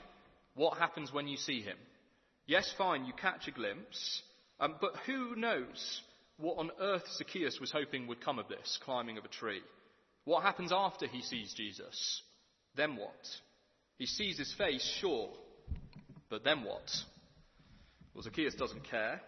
What 0.54 0.78
happens 0.78 1.12
when 1.12 1.28
you 1.28 1.38
see 1.38 1.62
him? 1.62 1.78
Yes, 2.46 2.72
fine, 2.78 3.06
you 3.06 3.14
catch 3.14 3.48
a 3.48 3.52
glimpse, 3.52 4.22
um, 4.60 4.76
but 4.80 4.96
who 5.06 5.36
knows 5.36 6.02
what 6.38 6.58
on 6.58 6.72
earth 6.80 7.04
Zacchaeus 7.18 7.60
was 7.60 7.72
hoping 7.72 8.08
would 8.08 8.24
come 8.24 8.40
of 8.40 8.48
this 8.48 8.80
climbing 8.84 9.18
of 9.18 9.26
a 9.26 9.30
tree? 9.30 9.62
What 10.28 10.44
happens 10.44 10.74
after 10.74 11.08
he 11.08 11.22
sees 11.22 11.54
Jesus? 11.54 12.22
Then 12.76 12.98
what? 12.98 13.16
He 13.98 14.06
sees 14.06 14.38
his 14.38 14.54
face, 14.58 14.84
sure, 15.00 15.30
but 16.30 16.44
then 16.44 16.66
what? 16.66 16.84
Well, 18.14 18.24
Zacchaeus 18.24 18.56
doesn't 18.56 18.84
care. 18.84 19.22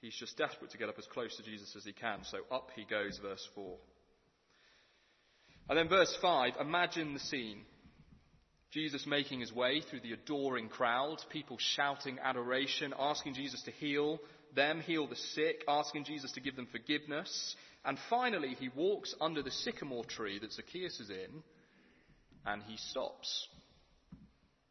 He's 0.00 0.14
just 0.14 0.38
desperate 0.38 0.70
to 0.70 0.78
get 0.78 0.88
up 0.88 0.94
as 0.96 1.06
close 1.06 1.36
to 1.38 1.42
Jesus 1.42 1.74
as 1.74 1.82
he 1.82 1.92
can, 1.92 2.20
so 2.22 2.38
up 2.52 2.68
he 2.76 2.84
goes, 2.84 3.18
verse 3.20 3.44
4. 3.56 3.76
And 5.70 5.76
then 5.76 5.88
verse 5.88 6.16
5, 6.22 6.52
imagine 6.60 7.12
the 7.12 7.18
scene. 7.18 7.62
Jesus 8.70 9.08
making 9.08 9.40
his 9.40 9.52
way 9.52 9.80
through 9.80 10.02
the 10.02 10.12
adoring 10.12 10.68
crowd, 10.68 11.16
people 11.30 11.56
shouting 11.58 12.20
adoration, 12.22 12.94
asking 12.96 13.34
Jesus 13.34 13.60
to 13.64 13.72
heal 13.72 14.20
them, 14.54 14.82
heal 14.82 15.08
the 15.08 15.16
sick, 15.16 15.64
asking 15.66 16.04
Jesus 16.04 16.30
to 16.32 16.40
give 16.40 16.54
them 16.54 16.68
forgiveness. 16.70 17.56
And 17.86 17.98
finally, 18.10 18.56
he 18.58 18.68
walks 18.68 19.14
under 19.20 19.42
the 19.42 19.50
sycamore 19.52 20.04
tree 20.04 20.40
that 20.40 20.52
Zacchaeus 20.52 20.98
is 20.98 21.08
in, 21.08 21.42
and 22.44 22.62
he 22.64 22.76
stops. 22.76 23.46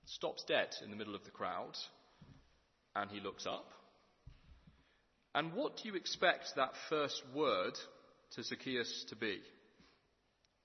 Stops 0.06 0.44
dead 0.44 0.68
in 0.84 0.92
the 0.92 0.98
middle 0.98 1.16
of 1.16 1.24
the 1.24 1.32
crowd, 1.32 1.78
and 2.94 3.10
he 3.10 3.22
looks 3.22 3.48
up. 3.48 3.72
And 5.34 5.54
what 5.54 5.78
do 5.78 5.88
you 5.88 5.96
expect 5.96 6.56
that 6.56 6.74
first 6.90 7.24
word 7.34 7.74
to 8.36 8.44
Zacchaeus 8.44 9.06
to 9.10 9.16
be? 9.16 9.40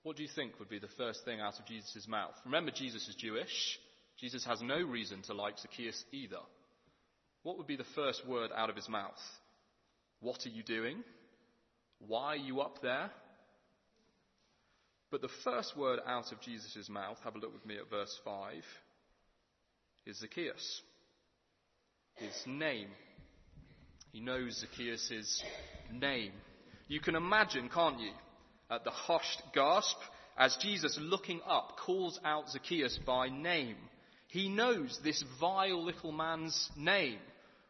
What 0.03 0.17
do 0.17 0.23
you 0.23 0.29
think 0.33 0.59
would 0.59 0.69
be 0.69 0.79
the 0.79 0.87
first 0.97 1.23
thing 1.23 1.39
out 1.39 1.57
of 1.57 1.65
Jesus' 1.65 2.07
mouth? 2.07 2.35
Remember, 2.43 2.71
Jesus 2.71 3.07
is 3.07 3.15
Jewish. 3.15 3.79
Jesus 4.19 4.43
has 4.45 4.61
no 4.61 4.81
reason 4.81 5.21
to 5.23 5.33
like 5.33 5.57
Zacchaeus 5.57 6.03
either. 6.11 6.39
What 7.43 7.57
would 7.57 7.67
be 7.67 7.77
the 7.77 7.83
first 7.95 8.27
word 8.27 8.51
out 8.55 8.69
of 8.69 8.75
his 8.75 8.89
mouth? 8.89 9.19
What 10.19 10.45
are 10.45 10.49
you 10.49 10.63
doing? 10.63 11.03
Why 12.07 12.33
are 12.33 12.35
you 12.35 12.61
up 12.61 12.81
there? 12.81 13.11
But 15.11 15.21
the 15.21 15.29
first 15.43 15.77
word 15.77 15.99
out 16.05 16.31
of 16.31 16.39
Jesus' 16.41 16.89
mouth, 16.89 17.17
have 17.23 17.35
a 17.35 17.37
look 17.37 17.53
with 17.53 17.65
me 17.65 17.77
at 17.77 17.89
verse 17.89 18.17
5, 18.23 18.53
is 20.05 20.19
Zacchaeus. 20.19 20.81
His 22.15 22.43
name. 22.45 22.87
He 24.11 24.19
knows 24.19 24.59
Zacchaeus' 24.59 25.43
name. 25.91 26.31
You 26.87 26.99
can 26.99 27.15
imagine, 27.15 27.69
can't 27.69 27.99
you, 27.99 28.11
at 28.69 28.83
the 28.83 28.91
hushed 28.91 29.41
gasp 29.53 29.97
as 30.37 30.57
Jesus, 30.57 30.97
looking 30.99 31.41
up, 31.47 31.77
calls 31.85 32.19
out 32.23 32.49
Zacchaeus 32.49 32.97
by 33.05 33.27
name. 33.29 33.75
He 34.27 34.47
knows 34.47 34.97
this 35.03 35.23
vile 35.39 35.83
little 35.83 36.11
man's 36.11 36.69
name. 36.77 37.19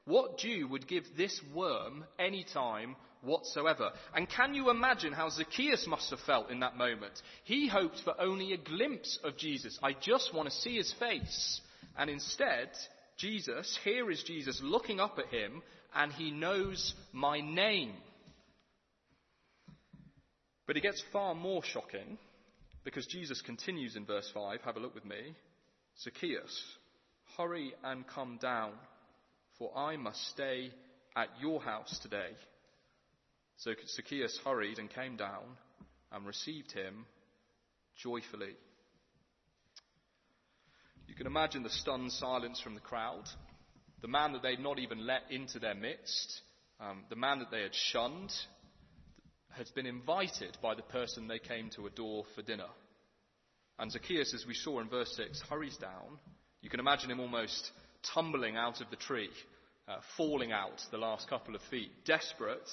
What 0.05 0.37
Jew 0.37 0.67
would 0.69 0.87
give 0.87 1.05
this 1.17 1.41
worm 1.53 2.05
any 2.19 2.45
time 2.53 2.95
whatsoever? 3.21 3.91
And 4.15 4.29
can 4.29 4.53
you 4.53 4.69
imagine 4.69 5.13
how 5.13 5.29
Zacchaeus 5.29 5.86
must 5.88 6.10
have 6.10 6.19
felt 6.21 6.49
in 6.51 6.60
that 6.62 6.77
moment? 6.77 7.13
He 7.43 7.67
hoped 7.67 8.01
for 8.03 8.19
only 8.19 8.53
a 8.53 8.57
glimpse 8.57 9.19
of 9.23 9.38
Jesus. 9.38 9.77
I 9.81 9.93
just 9.93 10.34
want 10.34 10.49
to 10.49 10.55
see 10.55 10.77
his 10.77 10.93
face. 10.99 11.62
And 11.97 12.10
instead, 12.10 12.69
Jesus, 13.17 13.77
here 13.84 14.10
is 14.10 14.23
Jesus 14.23 14.60
looking 14.63 14.99
up 14.99 15.19
at 15.19 15.27
him, 15.27 15.62
and 15.93 16.12
he 16.12 16.31
knows 16.31 16.93
my 17.12 17.41
name. 17.41 17.93
But 20.67 20.77
it 20.77 20.84
gets 20.84 21.03
far 21.12 21.36
more 21.36 21.63
shocking 21.63 22.17
because 22.84 23.05
Jesus 23.05 23.41
continues 23.41 23.95
in 23.95 24.05
verse 24.05 24.29
5. 24.34 24.62
Have 24.62 24.77
a 24.77 24.79
look 24.79 24.95
with 24.95 25.05
me. 25.05 25.36
Zacchaeus, 26.01 26.63
hurry 27.38 27.73
and 27.84 28.07
come 28.07 28.39
down, 28.41 28.71
for 29.60 29.77
I 29.77 29.97
must 29.97 30.25
stay 30.29 30.71
at 31.15 31.27
your 31.39 31.62
house 31.62 31.99
today. 32.01 32.29
So 33.62 33.74
Zacchaeus 33.88 34.39
hurried 34.43 34.80
and 34.80 34.89
came 34.89 35.17
down 35.17 35.43
and 36.12 36.26
received 36.26 36.71
him 36.71 37.06
joyfully. 37.95 38.56
You 41.08 41.13
can 41.13 41.28
imagine 41.28 41.62
the 41.62 41.69
stunned 41.69 42.12
silence 42.12 42.60
from 42.60 42.74
the 42.74 42.82
crowd. 42.82 43.26
The 44.02 44.08
man 44.08 44.34
that 44.34 44.41
they'd 44.41 44.60
not 44.60 44.80
even 44.80 45.06
let 45.06 45.30
into 45.30 45.60
their 45.60 45.76
midst, 45.76 46.41
um, 46.80 47.04
the 47.12 47.15
man 47.15 47.38
that 47.38 47.52
they 47.52 47.62
had 47.62 47.76
shunned, 47.76 48.34
has 49.52 49.69
been 49.69 49.86
invited 49.86 50.58
by 50.60 50.74
the 50.74 50.82
person 50.82 51.28
they 51.28 51.38
came 51.38 51.69
to 51.76 51.86
adore 51.86 52.24
for 52.34 52.41
dinner. 52.41 52.69
And 53.78 53.91
Zacchaeus, 53.91 54.34
as 54.34 54.47
we 54.47 54.56
saw 54.56 54.80
in 54.80 54.89
verse 54.89 55.15
6, 55.15 55.39
hurries 55.47 55.78
down. 55.78 56.17
You 56.63 56.71
can 56.71 56.80
imagine 56.80 57.12
him 57.12 57.19
almost 57.19 57.69
tumbling 58.12 58.58
out 58.58 58.82
of 58.82 58.89
the 58.89 58.95
tree, 58.95 59.30
uh, 59.88 59.97
falling 60.17 60.52
out 60.52 60.82
the 60.89 60.97
last 60.97 61.30
couple 61.30 61.54
of 61.54 61.62
feet, 61.69 61.91
desperate 62.06 62.67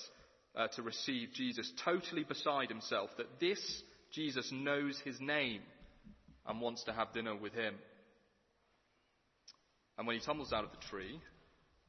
uh, 0.59 0.67
to 0.69 0.83
receive 0.83 1.33
Jesus, 1.33 1.73
totally 1.85 2.25
beside 2.25 2.69
himself 2.69 3.11
that 3.17 3.41
this 3.41 3.83
Jesus 4.13 4.51
knows 4.53 4.99
his 5.05 5.21
name 5.21 5.61
and 6.47 6.61
wants 6.61 6.83
to 6.85 6.93
have 6.93 7.13
dinner 7.13 7.37
with 7.37 7.53
him. 7.53 7.75
And 9.97 10.07
when 10.07 10.19
he 10.19 10.25
tumbles 10.25 10.53
out 10.53 10.65
of 10.65 10.71
the 10.71 10.87
tree 10.89 11.21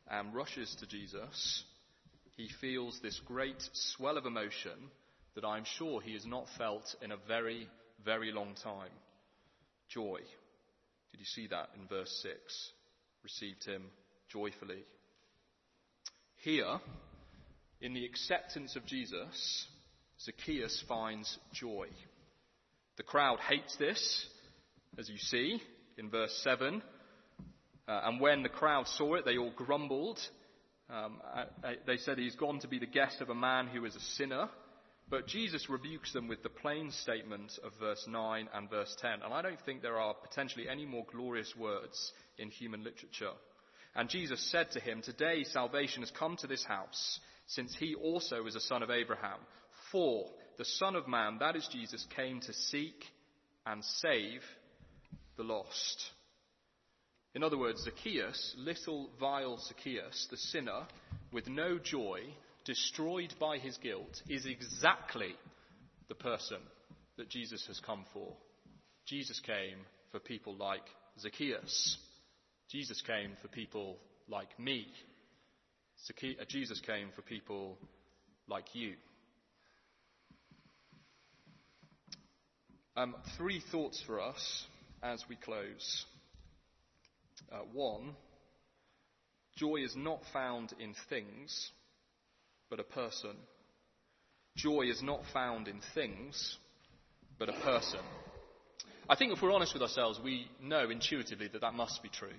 and 0.09 0.35
rushes 0.35 0.75
to 0.79 0.87
Jesus, 0.87 1.63
he 2.37 2.49
feels 2.61 2.99
this 3.01 3.19
great 3.25 3.61
swell 3.73 4.17
of 4.17 4.25
emotion 4.25 4.91
that 5.35 5.45
I'm 5.45 5.63
sure 5.77 6.01
he 6.01 6.13
has 6.13 6.25
not 6.25 6.45
felt 6.57 6.95
in 7.01 7.11
a 7.11 7.17
very, 7.27 7.67
very 8.03 8.31
long 8.31 8.55
time 8.63 8.91
joy. 9.87 10.19
Did 11.11 11.19
you 11.19 11.25
see 11.25 11.47
that 11.47 11.69
in 11.79 11.87
verse 11.87 12.11
6? 12.21 12.71
Received 13.23 13.65
him 13.65 13.83
joyfully. 14.31 14.83
Here, 16.43 16.79
in 17.81 17.93
the 17.93 18.05
acceptance 18.05 18.75
of 18.75 18.85
Jesus, 18.85 19.67
Zacchaeus 20.21 20.83
finds 20.87 21.37
joy. 21.53 21.87
The 22.97 23.03
crowd 23.03 23.39
hates 23.39 23.75
this, 23.77 24.25
as 24.97 25.09
you 25.09 25.17
see 25.17 25.61
in 25.97 26.09
verse 26.09 26.37
7. 26.43 26.81
Uh, 27.87 28.01
and 28.03 28.19
when 28.19 28.43
the 28.43 28.49
crowd 28.49 28.87
saw 28.87 29.15
it, 29.15 29.25
they 29.25 29.37
all 29.37 29.53
grumbled. 29.55 30.19
Um, 30.89 31.21
uh, 31.33 31.45
uh 31.63 31.71
they 31.87 31.97
said 31.97 32.17
he's 32.17 32.35
gone 32.35 32.59
to 32.59 32.67
be 32.67 32.79
the 32.79 32.85
guest 32.85 33.21
of 33.21 33.29
a 33.29 33.35
man 33.35 33.67
who 33.67 33.85
is 33.85 33.95
a 33.95 33.99
sinner. 33.99 34.49
But 35.09 35.25
Jesus 35.25 35.69
rebukes 35.69 36.13
them 36.13 36.27
with 36.27 36.43
the 36.43 36.49
plain 36.49 36.91
statement 36.91 37.51
of 37.63 37.71
verse 37.79 38.05
9 38.07 38.49
and 38.53 38.69
verse 38.69 38.95
10. 39.01 39.23
And 39.23 39.33
I 39.33 39.41
don't 39.41 39.59
think 39.65 39.81
there 39.81 39.97
are 39.97 40.13
potentially 40.13 40.69
any 40.69 40.85
more 40.85 41.05
glorious 41.11 41.55
words 41.57 42.11
in 42.37 42.49
human 42.49 42.83
literature. 42.83 43.31
And 43.95 44.07
Jesus 44.07 44.39
said 44.51 44.69
to 44.71 44.79
him, 44.79 45.01
Today 45.01 45.43
salvation 45.45 46.03
has 46.03 46.11
come 46.11 46.37
to 46.37 46.47
this 46.47 46.63
house, 46.63 47.19
since 47.49 47.75
he 47.75 47.95
also 47.95 48.45
is 48.45 48.55
a 48.55 48.61
son 48.61 48.83
of 48.83 48.91
Abraham. 48.91 49.39
For 49.91 50.25
the 50.59 50.65
Son 50.65 50.95
of 50.95 51.07
Man, 51.07 51.37
that 51.39 51.55
is 51.55 51.67
Jesus, 51.71 52.05
came 52.15 52.39
to 52.41 52.53
seek 52.53 53.03
and 53.65 53.83
save 53.83 54.41
the 55.35 55.43
lost. 55.43 56.11
In 57.33 57.43
other 57.43 57.57
words, 57.57 57.83
Zacchaeus, 57.83 58.55
little 58.57 59.09
vile 59.19 59.57
Zacchaeus, 59.57 60.27
the 60.29 60.37
sinner, 60.37 60.85
with 61.31 61.47
no 61.47 61.79
joy, 61.79 62.21
destroyed 62.65 63.33
by 63.39 63.57
his 63.57 63.77
guilt, 63.77 64.21
is 64.27 64.45
exactly 64.45 65.33
the 66.07 66.15
person 66.15 66.59
that 67.17 67.29
Jesus 67.29 67.65
has 67.67 67.79
come 67.79 68.05
for. 68.13 68.33
Jesus 69.07 69.39
came 69.39 69.77
for 70.11 70.19
people 70.19 70.55
like 70.55 70.85
Zacchaeus. 71.19 71.97
Jesus 72.69 73.01
came 73.01 73.31
for 73.41 73.47
people 73.47 73.97
like 74.27 74.59
me. 74.59 74.85
Uh, 76.07 76.45
Jesus 76.47 76.79
came 76.79 77.09
for 77.15 77.21
people 77.21 77.77
like 78.47 78.73
you. 78.73 78.93
Um, 82.95 83.15
three 83.37 83.61
thoughts 83.71 84.01
for 84.05 84.19
us 84.19 84.65
as 85.03 85.23
we 85.29 85.35
close. 85.35 86.05
Uh, 87.51 87.59
one, 87.73 88.15
joy 89.55 89.77
is 89.77 89.95
not 89.95 90.21
found 90.33 90.73
in 90.79 90.93
things, 91.09 91.71
but 92.69 92.79
a 92.79 92.83
person. 92.83 93.35
Joy 94.55 94.89
is 94.89 95.01
not 95.01 95.21
found 95.33 95.67
in 95.67 95.79
things, 95.93 96.57
but 97.37 97.49
a 97.49 97.53
person. 97.53 98.01
I 99.07 99.15
think 99.15 99.31
if 99.31 99.41
we're 99.41 99.53
honest 99.53 99.73
with 99.73 99.81
ourselves, 99.81 100.19
we 100.23 100.47
know 100.61 100.89
intuitively 100.89 101.47
that 101.53 101.61
that 101.61 101.73
must 101.73 102.03
be 102.03 102.09
true. 102.09 102.35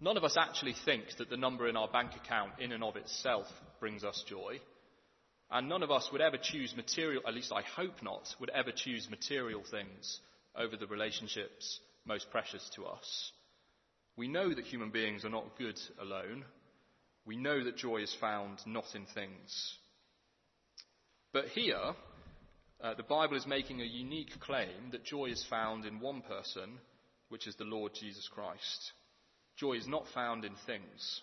None 0.00 0.16
of 0.16 0.24
us 0.24 0.36
actually 0.36 0.74
think 0.84 1.04
that 1.18 1.30
the 1.30 1.36
number 1.36 1.68
in 1.68 1.76
our 1.76 1.88
bank 1.88 2.12
account 2.16 2.52
in 2.58 2.72
and 2.72 2.82
of 2.82 2.96
itself 2.96 3.46
brings 3.80 4.04
us 4.04 4.24
joy. 4.28 4.60
And 5.50 5.68
none 5.68 5.82
of 5.82 5.90
us 5.90 6.08
would 6.10 6.20
ever 6.20 6.36
choose 6.36 6.74
material, 6.76 7.22
at 7.26 7.34
least 7.34 7.52
I 7.52 7.62
hope 7.62 8.02
not, 8.02 8.34
would 8.40 8.50
ever 8.50 8.72
choose 8.74 9.08
material 9.08 9.62
things 9.70 10.20
over 10.56 10.76
the 10.76 10.86
relationships 10.86 11.80
most 12.04 12.30
precious 12.30 12.68
to 12.74 12.84
us. 12.84 13.32
We 14.16 14.28
know 14.28 14.52
that 14.52 14.64
human 14.64 14.90
beings 14.90 15.24
are 15.24 15.30
not 15.30 15.58
good 15.58 15.78
alone. 16.00 16.44
We 17.24 17.36
know 17.36 17.64
that 17.64 17.76
joy 17.76 17.98
is 17.98 18.14
found 18.20 18.58
not 18.66 18.94
in 18.94 19.06
things. 19.06 19.76
But 21.32 21.46
here, 21.48 21.94
uh, 22.82 22.94
the 22.94 23.02
Bible 23.02 23.36
is 23.36 23.46
making 23.46 23.80
a 23.80 23.84
unique 23.84 24.38
claim 24.40 24.90
that 24.92 25.04
joy 25.04 25.26
is 25.26 25.44
found 25.48 25.84
in 25.84 26.00
one 26.00 26.22
person, 26.22 26.78
which 27.28 27.46
is 27.46 27.56
the 27.56 27.64
Lord 27.64 27.92
Jesus 27.94 28.28
Christ. 28.32 28.92
Joy 29.56 29.74
is 29.74 29.86
not 29.86 30.06
found 30.14 30.44
in 30.44 30.54
things, 30.66 31.20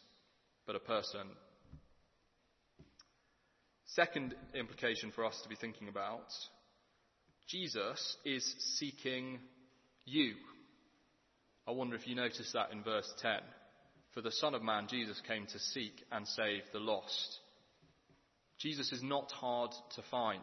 but 0.65 0.76
a 0.76 0.80
person. 0.80 1.28
Second 3.88 4.36
implication 4.54 5.12
for 5.12 5.26
us 5.26 5.39
to 5.44 5.50
be 5.50 5.56
thinking 5.56 5.89
about 5.89 6.32
Jesus 7.48 8.15
is 8.24 8.56
seeking 8.78 9.39
you. 10.06 10.36
I 11.67 11.72
wonder 11.72 11.98
if 11.98 12.08
you 12.08 12.15
notice 12.15 12.50
that 12.54 12.72
in 12.72 12.82
verse 12.82 13.12
10. 13.22 13.32
For 14.13 14.22
the 14.22 14.32
Son 14.32 14.56
of 14.56 14.62
Man, 14.62 14.88
Jesus 14.89 15.22
came 15.28 15.46
to 15.48 15.60
seek 15.60 16.04
and 16.12 16.26
save 16.26 16.63
the 16.72 16.80
lost. 16.80 17.39
Jesus 18.58 18.91
is 18.94 19.04
not 19.04 19.32
hard 19.32 19.72
to 19.96 20.02
find. 20.10 20.39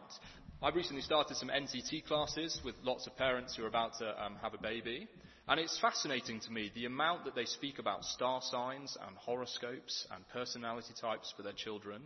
I've 0.61 0.75
recently 0.75 1.01
started 1.03 1.37
some 1.37 1.47
NCT 1.47 2.05
classes 2.05 2.59
with 2.65 2.75
lots 2.83 3.07
of 3.07 3.15
parents 3.15 3.55
who 3.55 3.63
are 3.63 3.67
about 3.67 3.97
to 3.99 4.25
um, 4.25 4.35
have 4.41 4.53
a 4.53 4.61
baby. 4.61 5.07
And 5.47 5.57
it's 5.57 5.79
fascinating 5.79 6.41
to 6.41 6.51
me 6.51 6.69
the 6.75 6.83
amount 6.83 7.23
that 7.23 7.33
they 7.33 7.45
speak 7.45 7.79
about 7.79 8.03
star 8.03 8.41
signs 8.41 8.97
and 9.07 9.15
horoscopes 9.15 10.05
and 10.13 10.27
personality 10.33 10.93
types 10.99 11.33
for 11.37 11.43
their 11.43 11.53
children, 11.53 12.01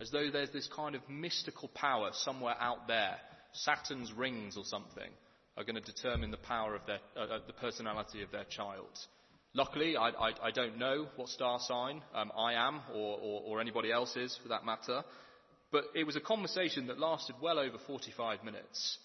as 0.00 0.10
though 0.10 0.30
there's 0.32 0.50
this 0.52 0.70
kind 0.74 0.94
of 0.94 1.02
mystical 1.06 1.68
power 1.74 2.08
somewhere 2.14 2.56
out 2.58 2.88
there, 2.88 3.16
Saturn's 3.52 4.10
rings 4.14 4.56
or 4.56 4.64
something, 4.64 5.10
are 5.58 5.64
going 5.64 5.76
to 5.76 5.92
determine 5.92 6.30
the 6.30 6.38
power 6.38 6.74
of 6.74 6.86
their, 6.86 7.00
uh, 7.14 7.34
uh, 7.34 7.38
the 7.46 7.52
personality 7.52 8.22
of 8.22 8.30
their 8.32 8.44
child. 8.44 8.88
Luckily, 9.52 9.98
I, 9.98 10.08
I, 10.08 10.30
I 10.44 10.50
don't 10.50 10.78
know 10.78 11.08
what 11.16 11.28
star 11.28 11.58
sign 11.60 12.00
um, 12.14 12.32
I 12.34 12.54
am, 12.54 12.80
or, 12.94 13.18
or, 13.20 13.42
or 13.44 13.60
anybody 13.60 13.92
else 13.92 14.16
is 14.16 14.38
for 14.42 14.48
that 14.48 14.64
matter. 14.64 15.04
But 15.70 15.84
it 15.94 16.04
was 16.04 16.16
a 16.16 16.20
conversation 16.20 16.86
that 16.86 16.98
lasted 16.98 17.36
well 17.42 17.58
over 17.58 17.76
45 17.86 18.44
minutes. 18.44 18.98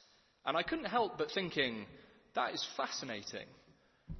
And 0.46 0.56
I 0.56 0.64
couldn't 0.64 0.86
help 0.86 1.18
but 1.18 1.32
thinking, 1.32 1.86
that 2.36 2.54
is 2.54 2.66
fascinating. 2.78 3.48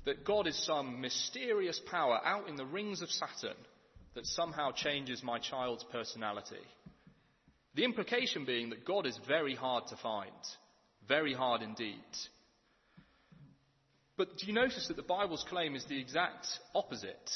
that 0.06 0.26
God 0.26 0.48
is 0.48 0.66
some 0.66 1.02
mysterious 1.02 1.80
power 1.90 2.20
out 2.24 2.50
in 2.50 2.56
the 2.56 2.66
rings 2.66 3.02
of 3.02 3.10
Saturn 3.10 3.58
that 4.16 4.26
somehow 4.26 4.72
changes 4.72 5.24
my 5.24 5.40
child's 5.40 5.84
personality. 5.86 6.56
The 7.76 7.86
implication 7.86 8.46
being 8.46 8.70
that 8.70 8.86
God 8.86 9.08
is 9.08 9.18
very 9.28 9.56
hard 9.56 9.88
to 9.88 9.96
find, 9.98 10.32
very 11.08 11.34
hard 11.34 11.62
indeed. 11.62 11.96
But 14.16 14.38
do 14.38 14.46
you 14.46 14.54
notice 14.54 14.88
that 14.88 14.98
the 14.98 15.04
Bible's 15.04 15.46
claim 15.50 15.76
is 15.76 15.86
the 15.86 16.00
exact 16.00 16.48
opposite? 16.76 17.32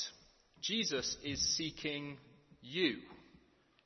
Jesus 0.62 1.18
is 1.24 1.56
seeking 1.56 2.18
you. 2.62 2.98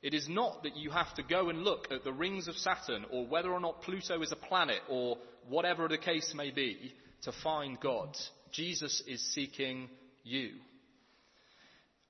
It 0.02 0.14
is 0.14 0.28
not 0.28 0.64
that 0.64 0.76
you 0.76 0.90
have 0.90 1.14
to 1.14 1.22
go 1.22 1.48
and 1.48 1.62
look 1.62 1.86
at 1.92 2.02
the 2.02 2.12
rings 2.12 2.48
of 2.48 2.56
Saturn 2.56 3.06
or 3.10 3.26
whether 3.26 3.52
or 3.52 3.60
not 3.60 3.82
Pluto 3.82 4.20
is 4.20 4.32
a 4.32 4.36
planet 4.36 4.80
or 4.88 5.16
whatever 5.48 5.86
the 5.86 5.98
case 5.98 6.34
may 6.34 6.50
be 6.50 6.92
to 7.22 7.32
find 7.32 7.78
God. 7.80 8.16
Jesus 8.50 9.02
is 9.06 9.22
seeking 9.32 9.88
you. 10.24 10.50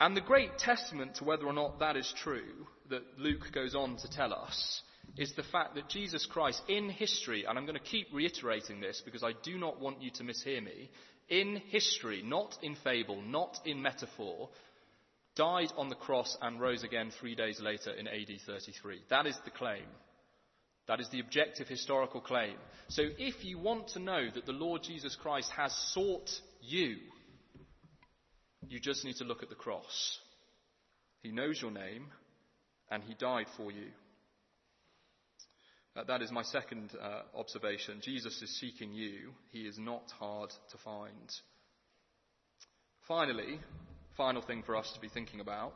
And 0.01 0.17
the 0.17 0.23
great 0.23 0.59
testament 0.59 1.17
to 1.17 1.25
whether 1.25 1.45
or 1.45 1.53
not 1.53 1.79
that 1.81 1.97
is 1.97 2.13
true 2.17 2.67
that 2.89 3.19
Luke 3.19 3.53
goes 3.53 3.75
on 3.75 3.97
to 3.99 4.11
tell 4.11 4.33
us 4.33 4.83
is 5.17 5.35
the 5.35 5.43
fact 5.43 5.75
that 5.75 5.89
Jesus 5.89 6.27
Christ 6.27 6.63
in 6.69 6.89
history, 6.89 7.45
and 7.45 7.59
I'm 7.59 7.67
going 7.67 7.79
to 7.79 7.85
keep 7.85 8.09
reiterating 8.13 8.81
this 8.81 9.03
because 9.05 9.23
I 9.23 9.33
do 9.43 9.59
not 9.59 9.81
want 9.81 10.03
you 10.03 10.11
to 10.13 10.25
mishear 10.25 10.65
me, 10.65 10.91
in 11.29 11.63
history, 11.69 12.23
not 12.25 12.57
in 12.63 12.75
fable, 12.77 13.21
not 13.23 13.59
in 13.65 13.83
metaphor, 13.83 14.49
died 15.35 15.73
on 15.77 15.88
the 15.88 15.95
cross 15.95 16.37
and 16.42 16.61
rose 16.61 16.85
again 16.85 17.11
three 17.18 17.35
days 17.35 17.61
later 17.61 17.90
in 17.90 18.07
AD 18.07 18.29
33. 18.47 19.03
That 19.11 19.27
is 19.27 19.38
the 19.45 19.51
claim. 19.51 19.85
That 20.88 21.01
is 21.01 21.09
the 21.11 21.21
objective 21.21 21.68
historical 21.68 22.21
claim. 22.21 22.57
So 22.88 23.03
if 23.18 23.45
you 23.45 23.59
want 23.59 23.88
to 23.88 24.01
know 24.01 24.29
that 24.35 24.47
the 24.47 24.53
Lord 24.53 24.83
Jesus 24.83 25.16
Christ 25.16 25.51
has 25.57 25.73
sought 25.92 26.31
you, 26.61 26.97
you 28.68 28.81
just 28.81 29.05
need 29.05 29.16
to 29.16 29.25
look 29.25 29.42
at 29.42 29.49
the 29.49 29.55
cross. 29.55 30.18
He 31.23 31.31
knows 31.31 31.61
your 31.62 31.71
name 31.71 32.07
and 32.90 33.03
he 33.03 33.14
died 33.14 33.47
for 33.57 33.71
you. 33.71 33.88
Uh, 35.95 36.05
that 36.05 36.23
is 36.23 36.33
my 36.33 36.42
second 36.42 36.90
uh, 37.01 37.23
observation. 37.38 38.01
Jesus 38.03 38.40
is 38.42 38.59
seeking 38.59 38.92
you. 38.92 39.31
He 39.51 39.61
is 39.61 39.79
not 39.79 40.11
hard 40.18 40.51
to 40.71 40.79
find. 40.79 41.31
Finally, 43.07 43.61
final 44.16 44.42
thing 44.42 44.62
for 44.62 44.77
us 44.77 44.90
to 44.94 45.01
be 45.01 45.09
thinking 45.09 45.40
about 45.40 45.75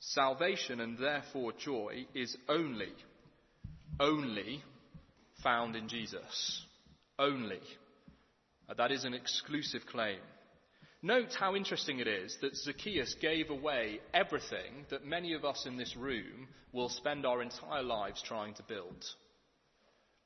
salvation 0.00 0.80
and 0.80 0.98
therefore 0.98 1.52
joy 1.52 2.06
is 2.14 2.36
only, 2.48 2.92
only 3.98 4.62
found 5.42 5.76
in 5.76 5.88
Jesus. 5.88 6.62
Only. 7.18 7.60
Uh, 8.68 8.74
that 8.74 8.92
is 8.92 9.04
an 9.04 9.14
exclusive 9.14 9.86
claim. 9.86 10.18
Note 11.02 11.34
how 11.38 11.54
interesting 11.54 12.00
it 12.00 12.08
is 12.08 12.36
that 12.40 12.56
Zacchaeus 12.56 13.14
gave 13.20 13.50
away 13.50 14.00
everything 14.14 14.86
that 14.90 15.04
many 15.04 15.34
of 15.34 15.44
us 15.44 15.66
in 15.66 15.76
this 15.76 15.94
room 15.96 16.48
will 16.72 16.88
spend 16.88 17.26
our 17.26 17.42
entire 17.42 17.82
lives 17.82 18.22
trying 18.22 18.54
to 18.54 18.62
build. 18.62 19.04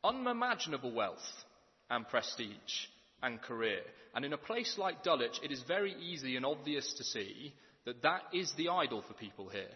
Unimaginable 0.05 0.93
wealth 0.93 1.45
and 1.91 2.07
prestige 2.07 2.87
and 3.23 3.41
career. 3.43 3.81
And 4.15 4.25
in 4.25 4.33
a 4.33 4.39
place 4.39 4.77
like 4.79 5.03
Dulwich, 5.03 5.39
it 5.43 5.53
is 5.53 5.63
very 5.67 5.95
easy 5.95 6.37
and 6.37 6.47
obvious 6.47 6.93
to 6.95 7.05
see 7.05 7.53
that 7.85 8.03
that 8.03 8.23
is 8.33 8.53
the 8.57 8.69
idol 8.69 9.03
for 9.07 9.15
people 9.15 9.49
here. 9.49 9.71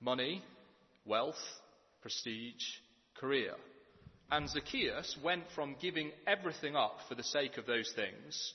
Money, 0.00 0.42
wealth, 1.04 1.34
prestige, 2.02 2.64
career. 3.18 3.52
And 4.30 4.48
Zacchaeus 4.48 5.16
went 5.22 5.44
from 5.54 5.76
giving 5.80 6.10
everything 6.26 6.76
up 6.76 6.96
for 7.08 7.14
the 7.14 7.22
sake 7.22 7.56
of 7.56 7.66
those 7.66 7.92
things 7.94 8.54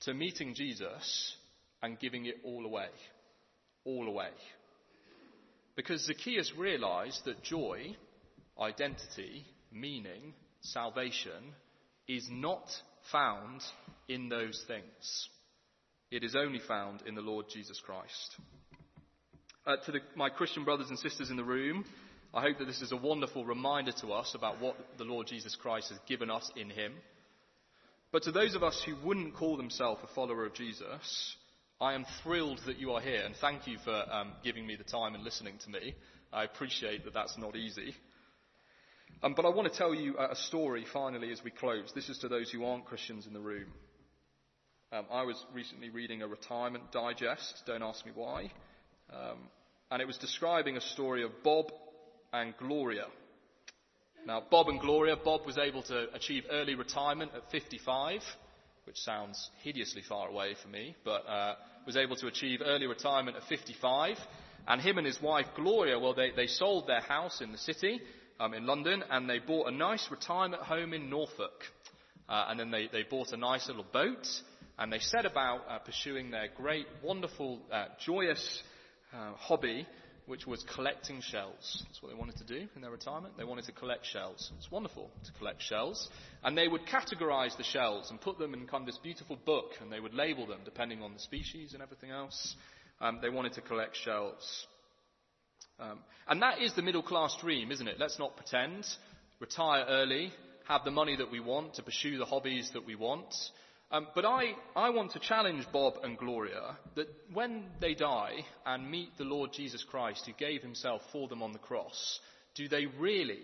to 0.00 0.14
meeting 0.14 0.54
Jesus 0.54 1.36
and 1.82 1.98
giving 1.98 2.26
it 2.26 2.36
all 2.44 2.64
away. 2.64 2.88
All 3.84 4.06
away. 4.08 4.30
Because 5.76 6.06
Zacchaeus 6.06 6.52
realized 6.56 7.24
that 7.24 7.42
joy, 7.42 7.96
identity, 8.60 9.44
meaning, 9.72 10.34
salvation 10.60 11.54
is 12.08 12.26
not 12.30 12.66
found 13.10 13.62
in 14.08 14.28
those 14.28 14.62
things. 14.66 15.28
It 16.10 16.24
is 16.24 16.34
only 16.34 16.60
found 16.60 17.02
in 17.06 17.14
the 17.14 17.20
Lord 17.20 17.46
Jesus 17.52 17.80
Christ. 17.80 18.36
Uh, 19.66 19.76
to 19.84 19.92
the, 19.92 19.98
my 20.16 20.30
Christian 20.30 20.64
brothers 20.64 20.88
and 20.88 20.98
sisters 20.98 21.30
in 21.30 21.36
the 21.36 21.44
room, 21.44 21.84
I 22.32 22.40
hope 22.42 22.58
that 22.58 22.64
this 22.66 22.80
is 22.80 22.92
a 22.92 22.96
wonderful 22.96 23.44
reminder 23.44 23.92
to 24.00 24.12
us 24.12 24.34
about 24.34 24.60
what 24.60 24.76
the 24.96 25.04
Lord 25.04 25.26
Jesus 25.26 25.54
Christ 25.54 25.90
has 25.90 25.98
given 26.06 26.30
us 26.30 26.50
in 26.56 26.70
Him. 26.70 26.94
But 28.10 28.22
to 28.22 28.32
those 28.32 28.54
of 28.54 28.62
us 28.62 28.82
who 28.86 28.96
wouldn't 29.06 29.34
call 29.34 29.56
themselves 29.56 30.00
a 30.02 30.14
follower 30.14 30.46
of 30.46 30.54
Jesus, 30.54 31.36
I 31.80 31.92
am 31.92 32.06
thrilled 32.22 32.60
that 32.66 32.78
you 32.78 32.92
are 32.92 33.00
here, 33.00 33.22
and 33.24 33.34
thank 33.36 33.66
you 33.66 33.78
for 33.84 34.04
um, 34.10 34.32
giving 34.42 34.66
me 34.66 34.76
the 34.76 34.84
time 34.84 35.14
and 35.14 35.22
listening 35.22 35.58
to 35.64 35.70
me. 35.70 35.94
I 36.32 36.44
appreciate 36.44 37.04
that 37.04 37.14
that's 37.14 37.36
not 37.38 37.56
easy. 37.56 37.94
Um, 39.20 39.34
but 39.34 39.44
I 39.44 39.48
want 39.48 39.70
to 39.70 39.76
tell 39.76 39.92
you 39.92 40.16
a 40.16 40.36
story 40.36 40.84
finally 40.92 41.32
as 41.32 41.42
we 41.42 41.50
close. 41.50 41.90
This 41.92 42.08
is 42.08 42.18
to 42.18 42.28
those 42.28 42.50
who 42.50 42.64
aren't 42.64 42.84
Christians 42.84 43.26
in 43.26 43.32
the 43.32 43.40
room. 43.40 43.66
Um, 44.92 45.06
I 45.10 45.24
was 45.24 45.44
recently 45.52 45.90
reading 45.90 46.22
a 46.22 46.28
retirement 46.28 46.92
digest, 46.92 47.64
don't 47.66 47.82
ask 47.82 48.06
me 48.06 48.12
why, 48.14 48.52
um, 49.12 49.38
and 49.90 50.00
it 50.00 50.06
was 50.06 50.18
describing 50.18 50.76
a 50.76 50.80
story 50.80 51.24
of 51.24 51.32
Bob 51.42 51.72
and 52.32 52.54
Gloria. 52.58 53.06
Now, 54.24 54.44
Bob 54.48 54.68
and 54.68 54.80
Gloria, 54.80 55.16
Bob 55.16 55.44
was 55.44 55.58
able 55.58 55.82
to 55.82 56.06
achieve 56.14 56.44
early 56.50 56.76
retirement 56.76 57.32
at 57.34 57.50
55, 57.50 58.20
which 58.84 58.98
sounds 58.98 59.50
hideously 59.62 60.02
far 60.08 60.28
away 60.28 60.54
for 60.62 60.68
me, 60.68 60.94
but 61.04 61.26
uh, 61.28 61.56
was 61.86 61.96
able 61.96 62.16
to 62.16 62.28
achieve 62.28 62.60
early 62.64 62.86
retirement 62.86 63.36
at 63.36 63.42
55. 63.48 64.16
And 64.68 64.80
him 64.80 64.96
and 64.98 65.06
his 65.06 65.20
wife, 65.20 65.46
Gloria, 65.56 65.98
well, 65.98 66.14
they, 66.14 66.30
they 66.30 66.46
sold 66.46 66.86
their 66.86 67.00
house 67.00 67.40
in 67.40 67.50
the 67.52 67.58
city 67.58 68.00
um, 68.40 68.54
in 68.54 68.66
London 68.66 69.02
and 69.10 69.28
they 69.28 69.38
bought 69.38 69.68
a 69.68 69.72
nice 69.72 70.06
retirement 70.10 70.62
home 70.62 70.92
in 70.92 71.10
Norfolk. 71.10 71.62
Uh, 72.28 72.46
and 72.48 72.60
then 72.60 72.70
they, 72.70 72.88
they 72.92 73.02
bought 73.02 73.32
a 73.32 73.36
nice 73.36 73.68
little 73.68 73.86
boat 73.92 74.26
and 74.78 74.92
they 74.92 74.98
set 74.98 75.26
about 75.26 75.62
uh, 75.68 75.78
pursuing 75.78 76.30
their 76.30 76.48
great, 76.56 76.86
wonderful, 77.02 77.60
uh, 77.72 77.86
joyous 78.04 78.62
uh, 79.12 79.32
hobby 79.34 79.86
which 80.28 80.46
was 80.46 80.62
collecting 80.74 81.22
shells. 81.22 81.82
That's 81.86 82.02
what 82.02 82.10
they 82.10 82.18
wanted 82.18 82.36
to 82.36 82.44
do 82.44 82.68
in 82.76 82.82
their 82.82 82.90
retirement. 82.90 83.34
They 83.38 83.44
wanted 83.44 83.64
to 83.64 83.72
collect 83.72 84.04
shells. 84.04 84.52
It's 84.58 84.70
wonderful 84.70 85.10
to 85.24 85.32
collect 85.32 85.62
shells. 85.62 86.08
And 86.44 86.56
they 86.56 86.68
would 86.68 86.82
categorize 86.86 87.56
the 87.56 87.64
shells 87.64 88.10
and 88.10 88.20
put 88.20 88.38
them 88.38 88.52
in 88.52 88.66
kind 88.66 88.82
of 88.82 88.86
this 88.86 88.98
beautiful 89.02 89.38
book, 89.46 89.70
and 89.80 89.90
they 89.90 90.00
would 90.00 90.14
label 90.14 90.46
them 90.46 90.60
depending 90.64 91.02
on 91.02 91.14
the 91.14 91.18
species 91.18 91.72
and 91.72 91.82
everything 91.82 92.10
else. 92.10 92.56
Um, 93.00 93.20
they 93.22 93.30
wanted 93.30 93.54
to 93.54 93.62
collect 93.62 93.96
shells. 93.96 94.66
Um, 95.80 96.00
and 96.26 96.42
that 96.42 96.60
is 96.60 96.74
the 96.74 96.82
middle 96.82 97.02
class 97.02 97.36
dream, 97.40 97.70
isn't 97.70 97.88
it? 97.88 97.98
Let's 97.98 98.18
not 98.18 98.36
pretend. 98.36 98.86
Retire 99.40 99.84
early, 99.88 100.32
have 100.66 100.84
the 100.84 100.90
money 100.90 101.16
that 101.16 101.30
we 101.30 101.40
want 101.40 101.74
to 101.74 101.82
pursue 101.82 102.18
the 102.18 102.24
hobbies 102.24 102.70
that 102.74 102.86
we 102.86 102.94
want. 102.94 103.34
Um, 103.90 104.08
but 104.14 104.26
I, 104.26 104.52
I 104.76 104.90
want 104.90 105.12
to 105.12 105.18
challenge 105.18 105.66
Bob 105.72 105.94
and 106.02 106.18
Gloria 106.18 106.76
that 106.96 107.08
when 107.32 107.64
they 107.80 107.94
die 107.94 108.44
and 108.66 108.90
meet 108.90 109.16
the 109.16 109.24
Lord 109.24 109.52
Jesus 109.52 109.82
Christ 109.82 110.26
who 110.26 110.32
gave 110.32 110.60
himself 110.60 111.00
for 111.10 111.26
them 111.28 111.42
on 111.42 111.52
the 111.52 111.58
cross, 111.58 112.20
do 112.54 112.68
they 112.68 112.84
really 112.98 113.40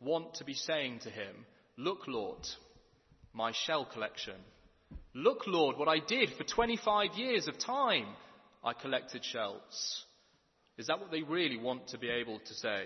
want 0.00 0.34
to 0.34 0.44
be 0.44 0.54
saying 0.54 1.00
to 1.00 1.10
him, 1.10 1.46
Look, 1.76 2.08
Lord, 2.08 2.46
my 3.32 3.52
shell 3.52 3.84
collection. 3.84 4.34
Look, 5.12 5.46
Lord, 5.46 5.76
what 5.76 5.88
I 5.88 5.98
did 5.98 6.30
for 6.30 6.44
25 6.44 7.14
years 7.16 7.46
of 7.46 7.58
time. 7.58 8.06
I 8.64 8.72
collected 8.72 9.24
shells. 9.24 10.04
Is 10.76 10.88
that 10.88 11.00
what 11.00 11.10
they 11.10 11.22
really 11.22 11.56
want 11.56 11.88
to 11.88 11.98
be 11.98 12.08
able 12.08 12.40
to 12.40 12.54
say? 12.54 12.84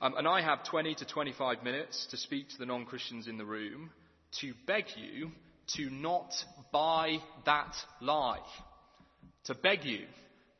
Um, 0.00 0.14
and 0.16 0.26
I 0.26 0.42
have 0.42 0.64
20 0.64 0.94
to 0.96 1.04
25 1.06 1.62
minutes 1.62 2.06
to 2.10 2.16
speak 2.16 2.48
to 2.50 2.58
the 2.58 2.66
non 2.66 2.84
Christians 2.84 3.28
in 3.28 3.38
the 3.38 3.44
room 3.44 3.90
to 4.40 4.52
beg 4.66 4.84
you 4.96 5.30
to 5.76 5.90
not 5.90 6.32
buy 6.72 7.18
that 7.44 7.74
lie. 8.00 8.40
To 9.44 9.54
beg 9.54 9.84
you 9.84 10.06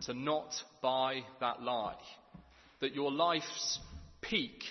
to 0.02 0.14
not 0.14 0.54
buy 0.82 1.22
that 1.40 1.62
lie. 1.62 1.96
That 2.80 2.94
your 2.94 3.10
life's 3.10 3.78
peak 4.20 4.62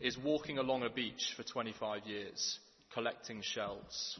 is 0.00 0.18
walking 0.18 0.58
along 0.58 0.82
a 0.82 0.90
beach 0.90 1.34
for 1.36 1.42
25 1.42 2.06
years, 2.06 2.58
collecting 2.92 3.42
shells. 3.42 4.18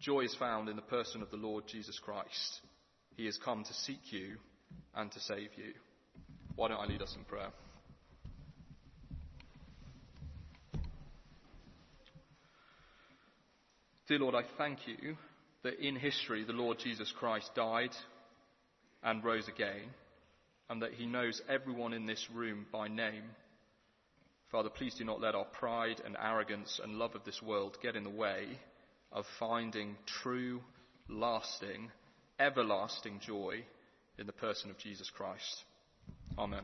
Joy 0.00 0.20
is 0.20 0.34
found 0.34 0.68
in 0.68 0.76
the 0.76 0.82
person 0.82 1.22
of 1.22 1.30
the 1.30 1.36
Lord 1.36 1.64
Jesus 1.66 1.98
Christ. 1.98 2.60
He 3.16 3.26
has 3.26 3.38
come 3.38 3.64
to 3.64 3.74
seek 3.74 4.12
you 4.12 4.36
and 4.96 5.10
to 5.12 5.20
save 5.20 5.50
you. 5.56 5.72
Why 6.56 6.68
don't 6.68 6.80
I 6.80 6.86
lead 6.86 7.02
us 7.02 7.14
in 7.16 7.24
prayer? 7.24 7.50
Dear 14.06 14.18
Lord, 14.18 14.34
I 14.34 14.42
thank 14.58 14.86
you 14.86 15.16
that 15.62 15.80
in 15.80 15.96
history 15.96 16.44
the 16.44 16.52
Lord 16.52 16.78
Jesus 16.78 17.10
Christ 17.18 17.50
died 17.54 17.96
and 19.02 19.24
rose 19.24 19.48
again, 19.48 19.90
and 20.68 20.82
that 20.82 20.92
he 20.92 21.06
knows 21.06 21.40
everyone 21.48 21.92
in 21.92 22.06
this 22.06 22.28
room 22.32 22.66
by 22.70 22.88
name. 22.88 23.24
Father, 24.50 24.70
please 24.70 24.94
do 24.94 25.04
not 25.04 25.20
let 25.20 25.34
our 25.34 25.46
pride 25.46 26.00
and 26.04 26.16
arrogance 26.22 26.80
and 26.82 26.96
love 26.96 27.14
of 27.14 27.24
this 27.24 27.42
world 27.42 27.78
get 27.82 27.96
in 27.96 28.04
the 28.04 28.10
way 28.10 28.46
of 29.10 29.24
finding 29.38 29.96
true, 30.22 30.60
lasting, 31.08 31.90
everlasting 32.38 33.20
joy 33.20 33.64
in 34.18 34.26
the 34.26 34.32
person 34.32 34.70
of 34.70 34.78
Jesus 34.78 35.10
Christ. 35.10 35.64
Amen. 36.38 36.62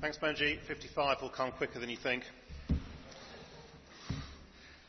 Thanks, 0.00 0.18
Benji. 0.18 0.58
55 0.68 1.22
will 1.22 1.30
come 1.30 1.52
quicker 1.52 1.78
than 1.78 1.88
you 1.88 1.96
think. 1.96 2.22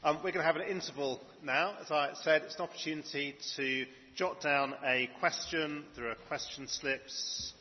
Um, 0.03 0.17
we're 0.17 0.31
going 0.31 0.35
to 0.35 0.43
have 0.43 0.57
an 0.57 0.67
interval 0.67 1.21
now. 1.43 1.75
As 1.81 1.91
I 1.91 2.11
said, 2.21 2.43
it's 2.43 2.55
an 2.55 2.61
opportunity 2.61 3.35
to 3.55 3.85
jot 4.15 4.41
down 4.41 4.75
a 4.85 5.09
question. 5.19 5.85
There 5.95 6.09
are 6.09 6.15
question 6.27 6.67
slips 6.67 7.53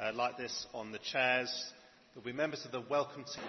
uh, 0.00 0.12
like 0.14 0.36
this 0.36 0.66
on 0.74 0.92
the 0.92 0.98
chairs. 0.98 1.72
There'll 2.14 2.24
be 2.24 2.32
members 2.32 2.64
of 2.64 2.72
the 2.72 2.82
welcome 2.88 3.24
team. 3.24 3.44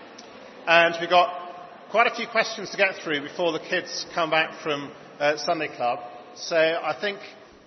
And 0.66 0.96
we've 1.00 1.10
got 1.10 1.53
quite 1.94 2.12
a 2.12 2.16
few 2.16 2.26
questions 2.26 2.72
to 2.72 2.76
get 2.76 2.96
through 3.04 3.22
before 3.22 3.52
the 3.52 3.60
kids 3.60 4.08
come 4.16 4.32
back 4.32 4.60
from 4.64 4.92
uh, 5.20 5.38
Sunday 5.38 5.68
Club. 5.68 6.00
So 6.34 6.56
I 6.56 6.98
think 7.00 7.20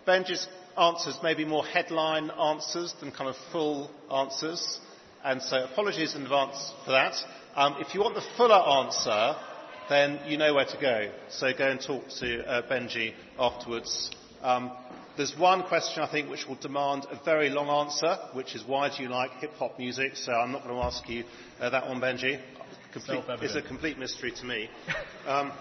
Benji's 0.04 0.48
answers 0.76 1.16
may 1.22 1.34
be 1.34 1.44
more 1.44 1.64
headline 1.64 2.32
answers 2.32 2.92
than 2.98 3.12
kind 3.12 3.30
of 3.30 3.36
full 3.52 3.88
answers. 4.10 4.80
And 5.22 5.40
so 5.40 5.62
apologies 5.62 6.16
in 6.16 6.22
advance 6.22 6.72
for 6.84 6.90
that. 6.90 7.14
Um, 7.54 7.76
if 7.78 7.94
you 7.94 8.00
want 8.00 8.16
the 8.16 8.24
fuller 8.36 8.56
answer, 8.56 9.36
then 9.88 10.18
you 10.26 10.38
know 10.38 10.54
where 10.54 10.64
to 10.64 10.80
go. 10.80 11.12
So 11.28 11.52
go 11.56 11.70
and 11.70 11.80
talk 11.80 12.08
to 12.18 12.44
uh, 12.50 12.68
Benji 12.68 13.14
afterwards. 13.38 14.10
Um, 14.42 14.72
there's 15.16 15.38
one 15.38 15.62
question 15.62 16.02
I 16.02 16.10
think 16.10 16.30
which 16.30 16.48
will 16.48 16.56
demand 16.56 17.06
a 17.12 17.24
very 17.24 17.50
long 17.50 17.68
answer, 17.68 18.18
which 18.32 18.56
is 18.56 18.64
why 18.66 18.88
do 18.88 19.04
you 19.04 19.08
like 19.08 19.30
hip 19.38 19.52
hop 19.56 19.78
music? 19.78 20.16
So 20.16 20.32
I'm 20.32 20.50
not 20.50 20.64
going 20.64 20.74
to 20.74 20.82
ask 20.82 21.08
you 21.08 21.22
uh, 21.60 21.70
that 21.70 21.86
one, 21.86 22.00
Benji. 22.00 22.40
Complete, 23.04 23.24
it's 23.42 23.54
a 23.56 23.62
complete 23.62 23.98
mystery 23.98 24.32
to 24.32 24.44
me. 24.46 24.70
Um, 25.26 25.52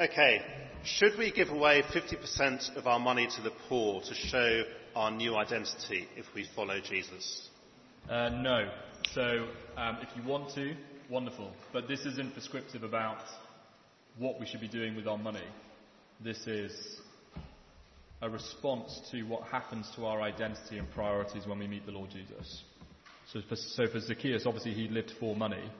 okay, 0.00 0.40
should 0.84 1.18
we 1.18 1.30
give 1.30 1.50
away 1.50 1.82
50% 1.82 2.76
of 2.76 2.86
our 2.86 2.98
money 2.98 3.28
to 3.36 3.42
the 3.42 3.50
poor 3.68 4.00
to 4.00 4.14
show 4.14 4.62
our 4.94 5.10
new 5.10 5.36
identity 5.36 6.08
if 6.16 6.24
we 6.34 6.46
follow 6.56 6.80
Jesus? 6.80 7.48
Uh, 8.08 8.30
no. 8.30 8.70
So 9.12 9.48
um, 9.76 9.98
if 10.00 10.08
you 10.16 10.26
want 10.26 10.54
to, 10.54 10.74
wonderful. 11.10 11.50
But 11.72 11.88
this 11.88 12.06
isn't 12.06 12.32
prescriptive 12.32 12.82
about 12.82 13.22
what 14.16 14.40
we 14.40 14.46
should 14.46 14.60
be 14.60 14.68
doing 14.68 14.96
with 14.96 15.06
our 15.06 15.18
money. 15.18 15.44
This 16.24 16.46
is 16.46 17.00
a 18.22 18.30
response 18.30 19.00
to 19.10 19.22
what 19.24 19.42
happens 19.44 19.90
to 19.96 20.06
our 20.06 20.22
identity 20.22 20.78
and 20.78 20.90
priorities 20.90 21.46
when 21.46 21.58
we 21.58 21.66
meet 21.66 21.86
the 21.86 21.92
Lord 21.92 22.10
Jesus. 22.10 22.62
So 23.32 23.40
for, 23.46 23.56
so 23.56 23.86
for 23.88 24.00
Zacchaeus, 24.00 24.46
obviously 24.46 24.72
he 24.72 24.88
lived 24.88 25.12
for 25.20 25.36
money. 25.36 25.70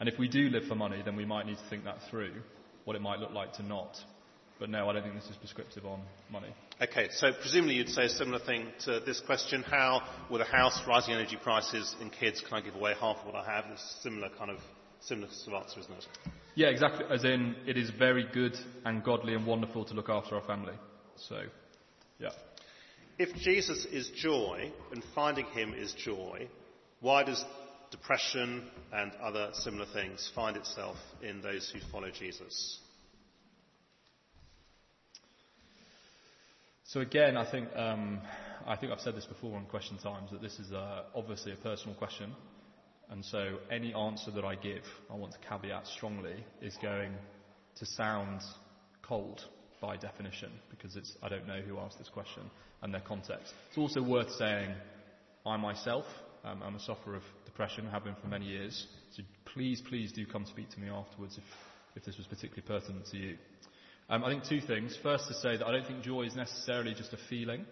And 0.00 0.08
if 0.08 0.18
we 0.18 0.28
do 0.28 0.48
live 0.48 0.64
for 0.64 0.74
money, 0.74 1.02
then 1.04 1.16
we 1.16 1.24
might 1.24 1.46
need 1.46 1.58
to 1.58 1.70
think 1.70 1.84
that 1.84 1.98
through, 2.10 2.32
what 2.84 2.96
it 2.96 3.02
might 3.02 3.20
look 3.20 3.32
like 3.32 3.52
to 3.54 3.62
not. 3.62 3.96
But 4.58 4.70
no, 4.70 4.88
I 4.88 4.92
don't 4.92 5.02
think 5.02 5.14
this 5.14 5.28
is 5.30 5.36
prescriptive 5.36 5.84
on 5.84 6.00
money. 6.30 6.48
Okay, 6.80 7.08
so 7.10 7.32
presumably 7.40 7.74
you'd 7.74 7.88
say 7.88 8.06
a 8.06 8.08
similar 8.08 8.38
thing 8.38 8.68
to 8.84 9.00
this 9.00 9.20
question. 9.20 9.62
How, 9.62 10.02
with 10.30 10.40
a 10.40 10.44
house, 10.44 10.80
rising 10.86 11.14
energy 11.14 11.36
prices, 11.42 11.94
and 12.00 12.12
kids, 12.12 12.40
can 12.40 12.58
I 12.58 12.60
give 12.60 12.74
away 12.74 12.94
half 13.00 13.18
of 13.18 13.26
what 13.26 13.34
I 13.34 13.44
have? 13.44 13.64
It's 13.72 13.96
similar 14.02 14.28
kind 14.38 14.50
of, 14.50 14.58
similar 15.00 15.28
sort 15.32 15.56
of 15.56 15.62
answer, 15.64 15.80
isn't 15.80 15.92
it? 15.92 16.06
Yeah, 16.54 16.68
exactly. 16.68 17.04
As 17.10 17.24
in, 17.24 17.56
it 17.66 17.76
is 17.76 17.90
very 17.90 18.26
good 18.32 18.56
and 18.84 19.02
godly 19.02 19.34
and 19.34 19.44
wonderful 19.44 19.84
to 19.86 19.94
look 19.94 20.08
after 20.08 20.36
our 20.36 20.46
family. 20.46 20.74
So, 21.16 21.42
yeah. 22.20 22.30
If 23.18 23.34
Jesus 23.34 23.84
is 23.86 24.10
joy 24.10 24.72
and 24.92 25.02
finding 25.14 25.46
him 25.46 25.74
is 25.74 25.92
joy, 25.94 26.48
why 27.00 27.24
does 27.24 27.44
depression 27.96 28.64
and 28.92 29.12
other 29.22 29.50
similar 29.52 29.86
things 29.92 30.30
find 30.34 30.56
itself 30.56 30.96
in 31.22 31.40
those 31.40 31.70
who 31.72 31.78
follow 31.92 32.10
Jesus? 32.10 32.80
So 36.84 37.00
again, 37.00 37.36
I 37.36 37.50
think 37.50 37.68
um, 37.76 38.20
I 38.66 38.76
think 38.76 38.92
I've 38.92 39.00
said 39.00 39.16
this 39.16 39.26
before 39.26 39.56
on 39.56 39.64
question 39.66 39.98
times 39.98 40.30
that 40.32 40.42
this 40.42 40.58
is 40.58 40.72
uh, 40.72 41.04
obviously 41.14 41.52
a 41.52 41.56
personal 41.56 41.94
question, 41.94 42.32
and 43.10 43.24
so 43.24 43.58
any 43.70 43.94
answer 43.94 44.30
that 44.32 44.44
I 44.44 44.54
give, 44.56 44.84
I 45.10 45.14
want 45.14 45.32
to 45.32 45.38
caveat 45.48 45.86
strongly, 45.86 46.44
is 46.60 46.76
going 46.82 47.12
to 47.76 47.86
sound 47.86 48.40
cold 49.02 49.40
by 49.80 49.96
definition 49.96 50.50
because 50.70 50.96
it's 50.96 51.16
I 51.22 51.28
don't 51.28 51.46
know 51.46 51.60
who 51.60 51.78
asked 51.78 51.98
this 51.98 52.08
question 52.08 52.42
and 52.82 52.92
their 52.92 53.00
context. 53.00 53.54
It's 53.68 53.78
also 53.78 54.02
worth 54.02 54.30
saying 54.32 54.70
I 55.46 55.56
myself 55.56 56.04
um, 56.44 56.62
I'm 56.62 56.76
a 56.76 56.80
sufferer 56.80 57.16
of 57.16 57.22
depression, 57.46 57.86
have 57.86 58.04
been 58.04 58.16
for 58.20 58.28
many 58.28 58.46
years. 58.46 58.86
So 59.12 59.22
please, 59.46 59.82
please 59.88 60.12
do 60.12 60.26
come 60.26 60.44
speak 60.46 60.70
to 60.70 60.80
me 60.80 60.88
afterwards 60.88 61.38
if, 61.38 61.44
if 61.96 62.04
this 62.04 62.16
was 62.18 62.26
particularly 62.26 62.62
pertinent 62.66 63.06
to 63.12 63.16
you. 63.16 63.36
Um, 64.10 64.24
I 64.24 64.30
think 64.30 64.44
two 64.44 64.60
things. 64.60 64.98
First, 65.02 65.28
to 65.28 65.34
say 65.34 65.56
that 65.56 65.66
I 65.66 65.72
don't 65.72 65.86
think 65.86 66.02
joy 66.02 66.22
is 66.22 66.36
necessarily 66.36 66.92
just 66.94 67.12
a 67.14 67.18
feeling. 67.30 67.64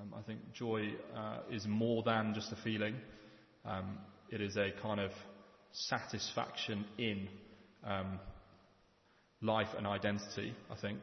Um, 0.00 0.14
I 0.16 0.22
think 0.22 0.40
joy 0.52 0.94
uh, 1.16 1.38
is 1.50 1.66
more 1.66 2.02
than 2.04 2.32
just 2.34 2.52
a 2.52 2.56
feeling. 2.62 2.94
Um, 3.64 3.98
it 4.30 4.40
is 4.40 4.56
a 4.56 4.70
kind 4.80 5.00
of 5.00 5.10
satisfaction 5.72 6.84
in 6.98 7.28
um, 7.84 8.20
life 9.42 9.68
and 9.76 9.86
identity, 9.86 10.54
I 10.70 10.76
think. 10.80 11.00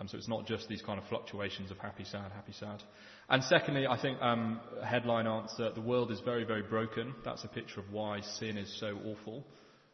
Um, 0.00 0.08
so 0.08 0.16
it's 0.16 0.28
not 0.28 0.46
just 0.46 0.66
these 0.66 0.80
kind 0.80 0.98
of 0.98 1.06
fluctuations 1.08 1.70
of 1.70 1.76
happy, 1.76 2.04
sad, 2.04 2.32
happy, 2.32 2.52
sad. 2.58 2.82
And 3.28 3.44
secondly, 3.44 3.86
I 3.86 4.00
think 4.00 4.20
um, 4.22 4.58
headline 4.82 5.26
answer: 5.26 5.70
the 5.74 5.82
world 5.82 6.10
is 6.10 6.20
very, 6.20 6.44
very 6.44 6.62
broken. 6.62 7.14
That's 7.22 7.44
a 7.44 7.48
picture 7.48 7.80
of 7.80 7.92
why 7.92 8.22
sin 8.22 8.56
is 8.56 8.80
so 8.80 8.98
awful. 9.04 9.44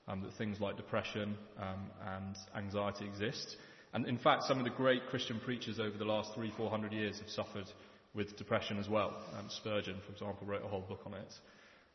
Um, 0.08 0.22
that 0.22 0.34
things 0.38 0.60
like 0.60 0.76
depression 0.76 1.36
um, 1.60 1.90
and 2.06 2.36
anxiety 2.56 3.04
exist. 3.04 3.56
And 3.92 4.06
in 4.06 4.18
fact, 4.18 4.44
some 4.44 4.58
of 4.58 4.64
the 4.64 4.70
great 4.70 5.04
Christian 5.10 5.40
preachers 5.40 5.80
over 5.80 5.98
the 5.98 6.04
last 6.04 6.32
three, 6.32 6.52
four 6.56 6.70
hundred 6.70 6.92
years 6.92 7.18
have 7.18 7.28
suffered 7.28 7.66
with 8.14 8.36
depression 8.36 8.78
as 8.78 8.88
well. 8.88 9.16
Um, 9.36 9.46
Spurgeon, 9.48 9.96
for 10.06 10.12
example, 10.12 10.46
wrote 10.46 10.62
a 10.64 10.68
whole 10.68 10.82
book 10.82 11.00
on 11.06 11.14
it. 11.14 11.34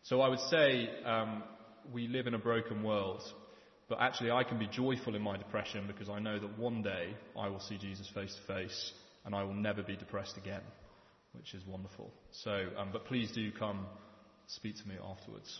So 0.03 0.19
I 0.19 0.27
would 0.27 0.41
say 0.41 0.89
um, 1.05 1.43
we 1.93 2.09
live 2.09 2.27
in 2.27 2.33
a 2.33 2.37
broken 2.39 2.83
world, 2.83 3.21
but 3.91 3.99
actually 3.99 4.31
I 4.31 4.45
can 4.45 4.57
be 4.57 4.67
joyful 4.67 5.15
in 5.17 5.21
my 5.21 5.35
depression 5.35 5.83
because 5.85 6.07
I 6.07 6.17
know 6.17 6.39
that 6.39 6.57
one 6.57 6.81
day 6.81 7.13
I 7.37 7.49
will 7.49 7.59
see 7.59 7.77
Jesus 7.77 8.07
face 8.15 8.33
to 8.33 8.53
face 8.53 8.93
and 9.25 9.35
I 9.35 9.43
will 9.43 9.53
never 9.53 9.83
be 9.83 9.97
depressed 9.97 10.37
again, 10.37 10.61
which 11.33 11.53
is 11.53 11.61
wonderful. 11.67 12.09
So, 12.31 12.67
um, 12.77 12.91
but 12.93 13.03
please 13.03 13.33
do 13.33 13.51
come 13.51 13.85
speak 14.47 14.77
to 14.77 14.87
me 14.87 14.95
afterwards. 15.05 15.59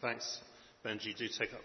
Thanks, 0.00 0.40
Benji. 0.86 1.14
Do 1.14 1.28
take 1.28 1.52
up, 1.52 1.60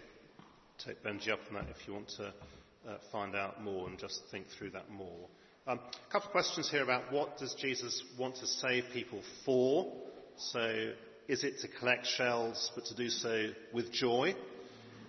take 0.84 1.02
Benji 1.02 1.30
up 1.30 1.40
on 1.48 1.54
that 1.54 1.70
if 1.70 1.88
you 1.88 1.94
want 1.94 2.10
to 2.18 2.26
uh, 2.26 2.98
find 3.10 3.34
out 3.34 3.64
more 3.64 3.88
and 3.88 3.98
just 3.98 4.20
think 4.30 4.48
through 4.58 4.72
that 4.72 4.90
more. 4.90 5.28
Um, 5.66 5.78
a 5.78 6.12
couple 6.12 6.26
of 6.26 6.32
questions 6.32 6.70
here 6.70 6.82
about 6.82 7.10
what 7.10 7.38
does 7.38 7.54
Jesus 7.54 8.04
want 8.18 8.36
to 8.36 8.46
save 8.46 8.84
people 8.92 9.22
for? 9.46 9.90
So, 10.36 10.92
is 11.26 11.42
it 11.42 11.60
to 11.60 11.68
collect 11.68 12.06
shells, 12.06 12.70
but 12.74 12.84
to 12.84 12.94
do 12.94 13.08
so 13.08 13.46
with 13.72 13.90
joy? 13.90 14.34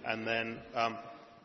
And 0.05 0.27
then, 0.27 0.59
um, 0.75 0.97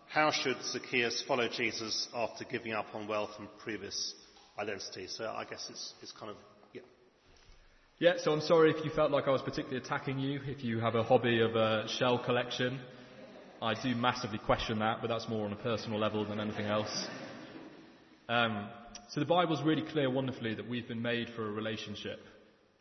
how 0.08 0.30
should 0.30 0.56
Zacchaeus 0.62 1.22
follow 1.26 1.48
Jesus 1.48 2.08
after 2.14 2.44
giving 2.44 2.72
up 2.72 2.86
on 2.94 3.08
wealth 3.08 3.32
and 3.38 3.48
previous 3.58 4.14
identity? 4.58 5.06
So, 5.08 5.24
I 5.24 5.44
guess 5.44 5.66
it's, 5.70 5.94
it's 6.02 6.12
kind 6.12 6.30
of 6.30 6.36
yeah. 7.98 8.12
So 8.18 8.30
I'm 8.30 8.42
sorry 8.42 8.72
if 8.72 8.84
you 8.84 8.90
felt 8.90 9.10
like 9.10 9.26
I 9.26 9.30
was 9.30 9.40
particularly 9.40 9.78
attacking 9.78 10.18
you. 10.18 10.38
If 10.44 10.62
you 10.62 10.80
have 10.80 10.96
a 10.96 11.02
hobby 11.02 11.40
of 11.40 11.56
uh, 11.56 11.88
shell 11.88 12.18
collection, 12.18 12.78
I 13.62 13.72
do 13.72 13.94
massively 13.94 14.36
question 14.36 14.80
that, 14.80 14.98
but 15.00 15.08
that's 15.08 15.26
more 15.30 15.46
on 15.46 15.52
a 15.54 15.56
personal 15.56 15.98
level 15.98 16.22
than 16.26 16.38
anything 16.38 16.66
else. 16.66 17.06
Um, 18.28 18.68
so 19.08 19.18
the 19.18 19.24
Bible's 19.24 19.62
really 19.62 19.80
clear 19.80 20.10
wonderfully 20.10 20.54
that 20.56 20.68
we've 20.68 20.86
been 20.86 21.00
made 21.00 21.30
for 21.34 21.48
a 21.48 21.50
relationship. 21.50 22.20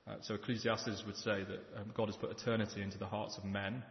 Uh, 0.05 0.15
so 0.21 0.35
Ecclesiastes 0.35 1.05
would 1.05 1.15
say 1.15 1.45
that 1.45 1.61
um, 1.77 1.93
God 1.95 2.07
has 2.07 2.17
put 2.17 2.31
eternity 2.31 2.81
into 2.81 2.97
the 2.97 3.07
hearts 3.07 3.37
of 3.37 3.45
men. 3.45 3.83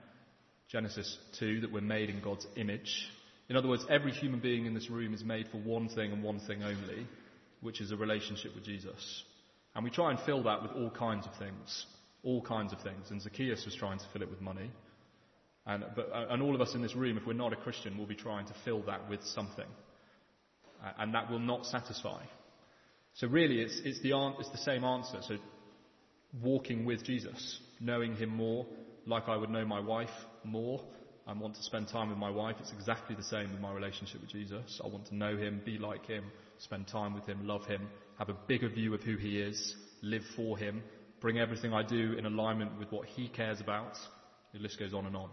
Genesis 0.70 1.18
2, 1.38 1.60
that 1.60 1.72
we're 1.72 1.80
made 1.80 2.10
in 2.10 2.20
God's 2.20 2.46
image. 2.56 3.08
In 3.48 3.56
other 3.56 3.68
words, 3.68 3.84
every 3.90 4.12
human 4.12 4.40
being 4.40 4.66
in 4.66 4.74
this 4.74 4.90
room 4.90 5.14
is 5.14 5.22
made 5.22 5.48
for 5.50 5.58
one 5.58 5.88
thing 5.88 6.12
and 6.12 6.22
one 6.22 6.40
thing 6.40 6.62
only, 6.62 7.06
which 7.60 7.80
is 7.80 7.92
a 7.92 7.96
relationship 7.96 8.54
with 8.54 8.64
Jesus. 8.64 9.24
And 9.74 9.84
we 9.84 9.90
try 9.90 10.10
and 10.10 10.20
fill 10.20 10.42
that 10.44 10.62
with 10.62 10.72
all 10.72 10.90
kinds 10.90 11.26
of 11.26 11.36
things. 11.36 11.86
All 12.22 12.40
kinds 12.40 12.72
of 12.72 12.80
things. 12.80 13.10
And 13.10 13.20
Zacchaeus 13.20 13.64
was 13.64 13.74
trying 13.74 13.98
to 13.98 14.04
fill 14.12 14.22
it 14.22 14.30
with 14.30 14.40
money. 14.40 14.70
And, 15.66 15.84
but, 15.94 16.10
uh, 16.12 16.26
and 16.30 16.42
all 16.42 16.54
of 16.54 16.60
us 16.60 16.74
in 16.74 16.82
this 16.82 16.94
room, 16.94 17.18
if 17.18 17.26
we're 17.26 17.32
not 17.34 17.52
a 17.52 17.56
Christian, 17.56 17.98
will 17.98 18.06
be 18.06 18.14
trying 18.14 18.46
to 18.46 18.54
fill 18.64 18.82
that 18.82 19.08
with 19.08 19.22
something. 19.24 19.66
Uh, 20.82 20.90
and 20.98 21.14
that 21.14 21.30
will 21.30 21.38
not 21.38 21.66
satisfy. 21.66 22.22
So 23.14 23.28
really, 23.28 23.60
it's, 23.60 23.80
it's, 23.84 24.00
the, 24.00 24.12
it's 24.38 24.50
the 24.50 24.58
same 24.58 24.84
answer. 24.84 25.18
So 25.22 25.36
walking 26.42 26.84
with 26.84 27.04
Jesus, 27.04 27.60
knowing 27.80 28.16
Him 28.16 28.30
more, 28.30 28.66
like 29.06 29.28
I 29.28 29.36
would 29.36 29.50
know 29.50 29.64
my 29.64 29.80
wife 29.80 30.10
more. 30.44 30.80
I 31.26 31.32
want 31.32 31.54
to 31.54 31.62
spend 31.62 31.88
time 31.88 32.10
with 32.10 32.18
my 32.18 32.30
wife. 32.30 32.56
It's 32.60 32.72
exactly 32.72 33.16
the 33.16 33.22
same 33.22 33.50
with 33.50 33.60
my 33.60 33.72
relationship 33.72 34.20
with 34.20 34.30
Jesus. 34.30 34.80
I 34.84 34.88
want 34.88 35.06
to 35.06 35.16
know 35.16 35.36
Him, 35.36 35.62
be 35.64 35.78
like 35.78 36.06
Him, 36.06 36.24
spend 36.58 36.86
time 36.86 37.14
with 37.14 37.24
Him, 37.26 37.46
love 37.46 37.64
Him, 37.66 37.88
have 38.18 38.28
a 38.28 38.36
bigger 38.46 38.68
view 38.68 38.92
of 38.94 39.02
who 39.02 39.16
He 39.16 39.40
is, 39.40 39.74
live 40.02 40.22
for 40.36 40.58
Him, 40.58 40.82
bring 41.20 41.38
everything 41.38 41.72
I 41.72 41.82
do 41.82 42.12
in 42.18 42.26
alignment 42.26 42.78
with 42.78 42.92
what 42.92 43.06
He 43.06 43.28
cares 43.28 43.60
about. 43.60 43.96
The 44.52 44.58
list 44.58 44.78
goes 44.78 44.92
on 44.92 45.06
and 45.06 45.16
on. 45.16 45.30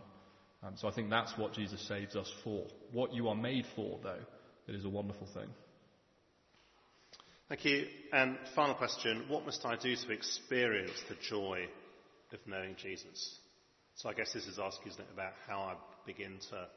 Um, 0.64 0.74
so 0.78 0.88
I 0.88 0.94
think 0.94 1.10
that's 1.10 1.38
what 1.38 1.54
Jesus 1.54 1.86
saves 1.88 2.16
us 2.16 2.32
for. 2.44 2.66
What 2.94 3.14
you 3.14 3.28
are 3.28 3.36
made 3.36 3.66
for, 3.76 4.00
though, 4.02 4.20
it 4.68 4.76
is 4.76 4.86
a 4.86 4.90
wonderful 4.90 5.28
thing. 5.34 5.50
Thank 7.50 7.66
you. 7.66 7.86
And 8.14 8.38
final 8.56 8.76
question 8.76 9.26
What 9.28 9.46
must 9.46 9.66
I 9.66 9.76
do 9.76 9.94
to 9.94 10.12
experience 10.12 11.04
the 11.10 11.16
joy 11.16 11.66
of 12.32 12.40
knowing 12.48 12.78
Jesus? 12.82 13.41
So 14.02 14.10
I 14.10 14.14
guess 14.14 14.34
this 14.34 14.48
is 14.48 14.58
asking, 14.58 14.94
isn't 14.94 15.02
it, 15.02 15.08
about 15.14 15.34
how 15.48 15.60
I 15.60 15.76
begin 16.08 16.40
to, 16.50 16.68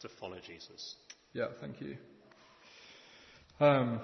to 0.00 0.08
follow 0.18 0.38
Jesus. 0.44 0.96
Yeah, 1.32 1.46
thank 1.60 1.80
you. 1.80 1.96
Um, 3.60 4.00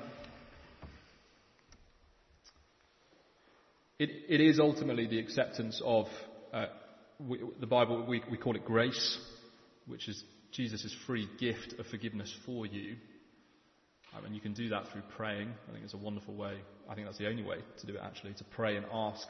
it, 3.99 4.11
it 4.29 4.41
is 4.41 4.61
ultimately 4.61 5.09
the 5.09 5.18
acceptance 5.18 5.83
of 5.85 6.07
uh, 6.53 6.66
we, 7.18 7.41
the 7.59 7.66
Bible, 7.66 8.07
we, 8.07 8.23
we 8.31 8.37
call 8.37 8.55
it 8.55 8.64
grace, 8.64 9.18
which 9.89 10.09
is 10.09 10.23
Jesus' 10.53 10.95
free 11.09 11.29
gift 11.41 11.75
of 11.81 11.87
forgiveness 11.87 12.33
for 12.47 12.66
you. 12.66 12.95
Um, 14.16 14.27
and 14.27 14.35
you 14.35 14.41
can 14.41 14.53
do 14.55 14.68
that 14.68 14.85
through 14.93 15.03
praying. 15.16 15.51
I 15.68 15.73
think 15.73 15.85
it's 15.85 15.95
a 15.95 15.99
wonderful 15.99 16.35
way. 16.35 16.55
I 16.89 16.95
think 16.95 17.09
that's 17.09 17.18
the 17.18 17.29
only 17.29 17.43
way 17.43 17.57
to 17.81 17.87
do 17.87 17.95
it, 17.95 18.01
actually, 18.01 18.35
to 18.35 18.45
pray 18.45 18.77
and 18.77 18.87
ask 18.93 19.27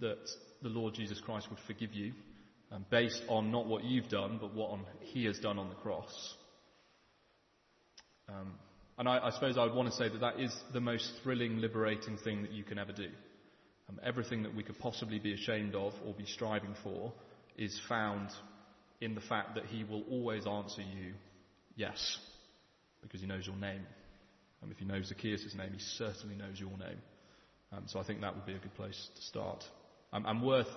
that 0.00 0.18
the 0.62 0.68
Lord 0.70 0.94
Jesus 0.94 1.20
Christ 1.20 1.50
would 1.50 1.58
forgive 1.66 1.92
you, 1.92 2.14
um, 2.72 2.84
based 2.90 3.22
on 3.28 3.50
not 3.50 3.66
what 3.66 3.84
you've 3.84 4.08
done, 4.08 4.38
but 4.40 4.54
what 4.54 4.70
on, 4.70 4.84
He 5.00 5.24
has 5.24 5.38
done 5.38 5.58
on 5.58 5.68
the 5.68 5.74
cross. 5.76 6.34
Um, 8.28 8.54
and 8.98 9.08
I, 9.08 9.26
I, 9.26 9.30
suppose 9.30 9.56
I 9.56 9.64
would 9.64 9.74
want 9.74 9.88
to 9.88 9.96
say 9.96 10.08
that 10.08 10.20
that 10.20 10.40
is 10.40 10.54
the 10.72 10.80
most 10.80 11.10
thrilling, 11.22 11.58
liberating 11.58 12.18
thing 12.18 12.42
that 12.42 12.52
you 12.52 12.62
can 12.62 12.78
ever 12.78 12.92
do. 12.92 13.08
Um, 13.88 13.98
everything 14.04 14.44
that 14.44 14.54
we 14.54 14.62
could 14.62 14.78
possibly 14.78 15.18
be 15.18 15.32
ashamed 15.32 15.74
of 15.74 15.94
or 16.06 16.14
be 16.14 16.26
striving 16.26 16.74
for 16.84 17.12
is 17.56 17.78
found 17.88 18.28
in 19.00 19.14
the 19.14 19.20
fact 19.20 19.54
that 19.54 19.66
He 19.66 19.84
will 19.84 20.04
always 20.10 20.46
answer 20.46 20.82
you 20.82 21.14
yes, 21.76 22.18
because 23.02 23.20
He 23.20 23.26
knows 23.26 23.46
your 23.46 23.56
name. 23.56 23.86
Um, 24.62 24.70
if 24.70 24.78
He 24.78 24.84
knows 24.84 25.08
Zacchaeus' 25.08 25.54
name, 25.56 25.72
He 25.72 25.80
certainly 25.80 26.36
knows 26.36 26.60
your 26.60 26.70
name. 26.70 27.00
Um, 27.72 27.84
so 27.86 27.98
I 27.98 28.04
think 28.04 28.20
that 28.20 28.34
would 28.34 28.46
be 28.46 28.54
a 28.54 28.58
good 28.58 28.74
place 28.74 29.08
to 29.16 29.22
start. 29.22 29.64
Um, 30.12 30.26
and 30.26 30.42
worth, 30.42 30.68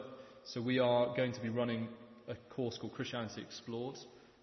so 0.46 0.62
we 0.62 0.80
are 0.80 1.16
going 1.16 1.32
to 1.34 1.42
be 1.42 1.50
running 1.50 1.88
a 2.28 2.36
course 2.54 2.78
called 2.78 2.94
Christianity 2.94 3.42
Explored, 3.42 3.96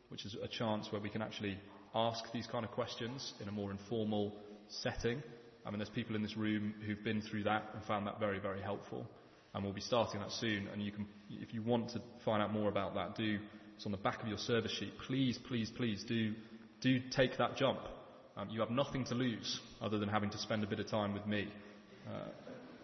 which 0.09 0.25
is 0.25 0.35
a 0.43 0.49
chance 0.49 0.91
where 0.91 1.01
we 1.01 1.11
can 1.11 1.21
actually 1.21 1.59
ask 1.95 2.25
these 2.33 2.47
kind 2.47 2.65
of 2.65 2.71
questions 2.71 3.35
in 3.41 3.49
a 3.49 3.53
more 3.53 3.71
informal 3.71 4.35
setting. 4.69 5.23
I 5.67 5.71
mean, 5.71 5.79
there's 5.79 5.91
people 5.91 6.17
in 6.17 6.23
this 6.23 6.37
room 6.37 6.75
who've 6.87 7.03
been 7.05 7.21
through 7.21 7.45
that 7.45 7.71
and 7.75 7.85
found 7.85 8.07
that 8.07 8.19
very, 8.19 8.39
very 8.39 8.63
helpful. 8.63 9.07
And 9.53 9.63
we'll 9.63 9.75
be 9.75 9.81
starting 9.81 10.21
that 10.21 10.31
soon. 10.33 10.69
And 10.73 10.81
you 10.81 10.91
can, 10.91 11.07
if 11.29 11.53
you 11.53 11.63
want 11.63 11.91
to 11.91 12.01
find 12.25 12.43
out 12.43 12.53
more 12.53 12.69
about 12.69 12.95
that, 12.95 13.17
do, 13.17 13.39
it's 13.77 13.85
on 13.85 13.93
the 13.93 13.99
back 13.99 14.23
of 14.23 14.29
your 14.29 14.39
service 14.39 14.73
sheet. 14.73 14.95
Please, 15.07 15.39
please, 15.49 15.71
please 15.77 16.03
do, 16.09 16.35
do 16.81 17.01
take 17.11 17.37
that 17.39 17.57
jump. 17.57 17.81
Um, 18.37 18.49
you 18.49 18.61
have 18.61 18.71
nothing 18.71 19.05
to 19.07 19.15
lose 19.15 19.61
other 19.83 19.99
than 19.99 20.09
having 20.09 20.31
to 20.31 20.39
spend 20.39 20.65
a 20.65 20.67
bit 20.67 20.81
of 20.81 20.89
time 20.89 21.13
with 21.13 21.27
me. 21.27 21.49
Uh, 22.09 22.29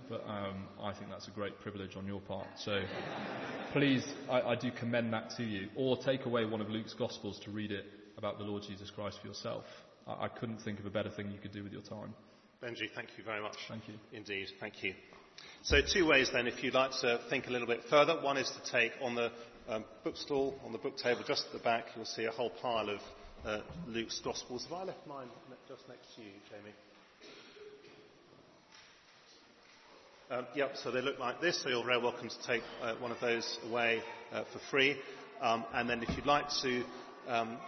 but 0.08 0.24
um, 0.26 0.64
I 0.80 0.92
think 0.92 1.10
that's 1.10 1.28
a 1.28 1.32
great 1.32 1.58
privilege 1.60 1.96
on 1.96 2.06
your 2.06 2.20
part. 2.20 2.46
So 2.58 2.82
please, 3.72 4.04
I, 4.30 4.40
I 4.40 4.54
do 4.54 4.70
commend 4.70 5.12
that 5.12 5.30
to 5.36 5.42
you. 5.42 5.68
Or 5.76 5.96
take 5.96 6.26
away 6.26 6.44
one 6.44 6.60
of 6.60 6.70
Luke's 6.70 6.94
Gospels 6.94 7.40
to 7.44 7.50
read 7.50 7.72
it 7.72 7.84
about 8.16 8.38
the 8.38 8.44
Lord 8.44 8.62
Jesus 8.66 8.90
Christ 8.90 9.18
for 9.20 9.28
yourself. 9.28 9.64
I, 10.06 10.24
I 10.24 10.28
couldn't 10.28 10.58
think 10.58 10.78
of 10.78 10.86
a 10.86 10.90
better 10.90 11.10
thing 11.10 11.30
you 11.30 11.38
could 11.38 11.52
do 11.52 11.62
with 11.62 11.72
your 11.72 11.82
time. 11.82 12.14
Benji, 12.62 12.88
thank 12.94 13.08
you 13.18 13.24
very 13.24 13.42
much. 13.42 13.56
Thank 13.68 13.88
you. 13.88 13.94
Indeed, 14.12 14.48
thank 14.60 14.82
you. 14.82 14.94
So, 15.62 15.80
two 15.82 16.06
ways 16.06 16.30
then, 16.32 16.46
if 16.46 16.62
you'd 16.64 16.74
like 16.74 16.92
to 17.02 17.20
think 17.28 17.48
a 17.48 17.50
little 17.50 17.66
bit 17.66 17.80
further. 17.90 18.14
One 18.22 18.38
is 18.38 18.50
to 18.50 18.70
take 18.70 18.92
on 19.02 19.14
the 19.14 19.30
um, 19.68 19.84
bookstall, 20.04 20.58
on 20.64 20.72
the 20.72 20.78
book 20.78 20.96
table 20.96 21.22
just 21.26 21.46
at 21.46 21.52
the 21.52 21.58
back, 21.58 21.86
you'll 21.94 22.04
see 22.04 22.24
a 22.24 22.30
whole 22.30 22.50
pile 22.50 22.88
of 22.88 23.00
uh, 23.44 23.60
Luke's 23.86 24.20
Gospels. 24.20 24.64
Have 24.64 24.72
I 24.72 24.84
left 24.84 25.06
mine 25.06 25.28
just 25.68 25.86
next 25.88 26.14
to 26.16 26.22
you, 26.22 26.30
Jamie? 26.50 26.74
Um, 30.28 30.44
yep, 30.56 30.72
so 30.82 30.90
they 30.90 31.02
look 31.02 31.20
like 31.20 31.40
this, 31.40 31.62
so 31.62 31.68
you're 31.68 31.84
very 31.84 32.02
welcome 32.02 32.28
to 32.28 32.46
take 32.48 32.62
uh, 32.82 32.94
one 32.96 33.12
of 33.12 33.20
those 33.20 33.60
away 33.64 34.02
uh, 34.32 34.42
for 34.52 34.58
free. 34.72 34.96
Um, 35.40 35.64
and 35.72 35.88
then 35.88 36.02
if 36.02 36.16
you'd 36.16 36.26
like 36.26 36.46
to 36.62 36.82
um, 37.28 37.58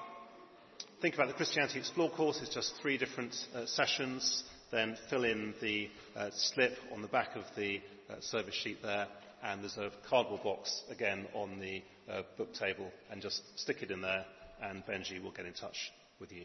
think 1.01 1.15
about 1.15 1.29
the 1.29 1.35
Christianity 1.35 1.79
Explore 1.79 2.11
course, 2.11 2.41
it's 2.43 2.53
just 2.53 2.75
three 2.83 2.99
different 2.99 3.33
uh, 3.55 3.65
sessions. 3.67 4.43
Then 4.73 4.97
fill 5.09 5.23
in 5.23 5.55
the 5.63 5.89
uh, 6.17 6.31
slip 6.33 6.73
on 6.93 7.01
the 7.01 7.07
back 7.07 7.37
of 7.37 7.45
the 7.57 7.81
uh, 8.11 8.15
service 8.21 8.57
sheet 8.57 8.83
there, 8.83 9.07
and 9.45 9.63
there's 9.63 9.77
a 9.77 9.93
cardboard 10.11 10.43
box 10.43 10.83
again 10.91 11.29
on 11.35 11.61
the 11.61 11.81
uh, 12.13 12.23
book 12.37 12.53
table, 12.55 12.91
and 13.13 13.23
just 13.23 13.41
stick 13.55 13.83
it 13.83 13.93
in 13.93 14.01
there, 14.01 14.25
and 14.61 14.85
Benji 14.85 15.23
will 15.23 15.31
get 15.31 15.47
in 15.47 15.53
touch 15.53 15.93
with 16.19 16.33
you. 16.33 16.45